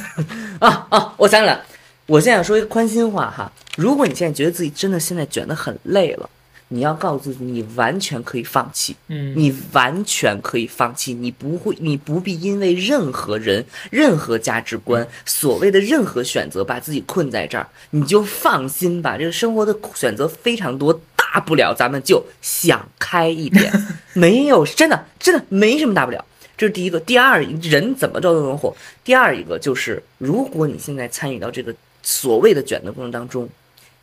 [0.60, 1.14] 啊啊！
[1.16, 1.64] 我想起来了，
[2.06, 3.50] 我现在要说一个宽心话哈。
[3.76, 6.30] 如果你现在觉得自己真的现在卷得很累了，
[6.72, 19.18] 你要告诉自己，你完全可以放弃，嗯，你完全可以放弃，你不会，你不必因为任何人、任何价值观、所谓的任何选择把自己困在这儿，你就放心吧。
[19.18, 23.72] 这个生活的选择非常多，大不了咱们就想开一点，
[24.14, 26.24] 没有真的真的没什么大不了。
[26.56, 28.72] 这是第一个，第二，人怎么着都能火。
[29.02, 33.48] 第二一个就是，如果你现在参与到这个所谓的卷的过程当中，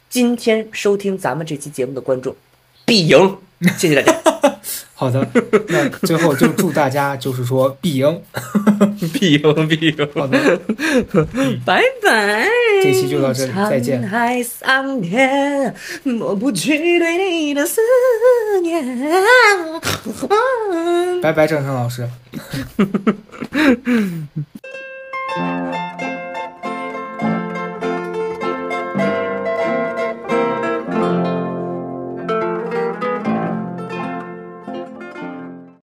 [0.10, 2.36] 今天收听咱们这期节目的观众
[2.88, 3.38] 必赢，
[3.78, 4.18] 谢谢大家。
[4.96, 5.28] 好的，
[5.68, 8.22] 那最后就祝大家就是说必赢。
[9.14, 10.10] 必赢，必赢。
[10.16, 10.58] 好的，
[11.66, 12.48] 拜拜。
[12.82, 17.82] 这期就到这里再见沧海桑田，抹不去对你的思
[18.64, 18.82] 念。
[21.22, 22.10] 拜拜，郑生老师。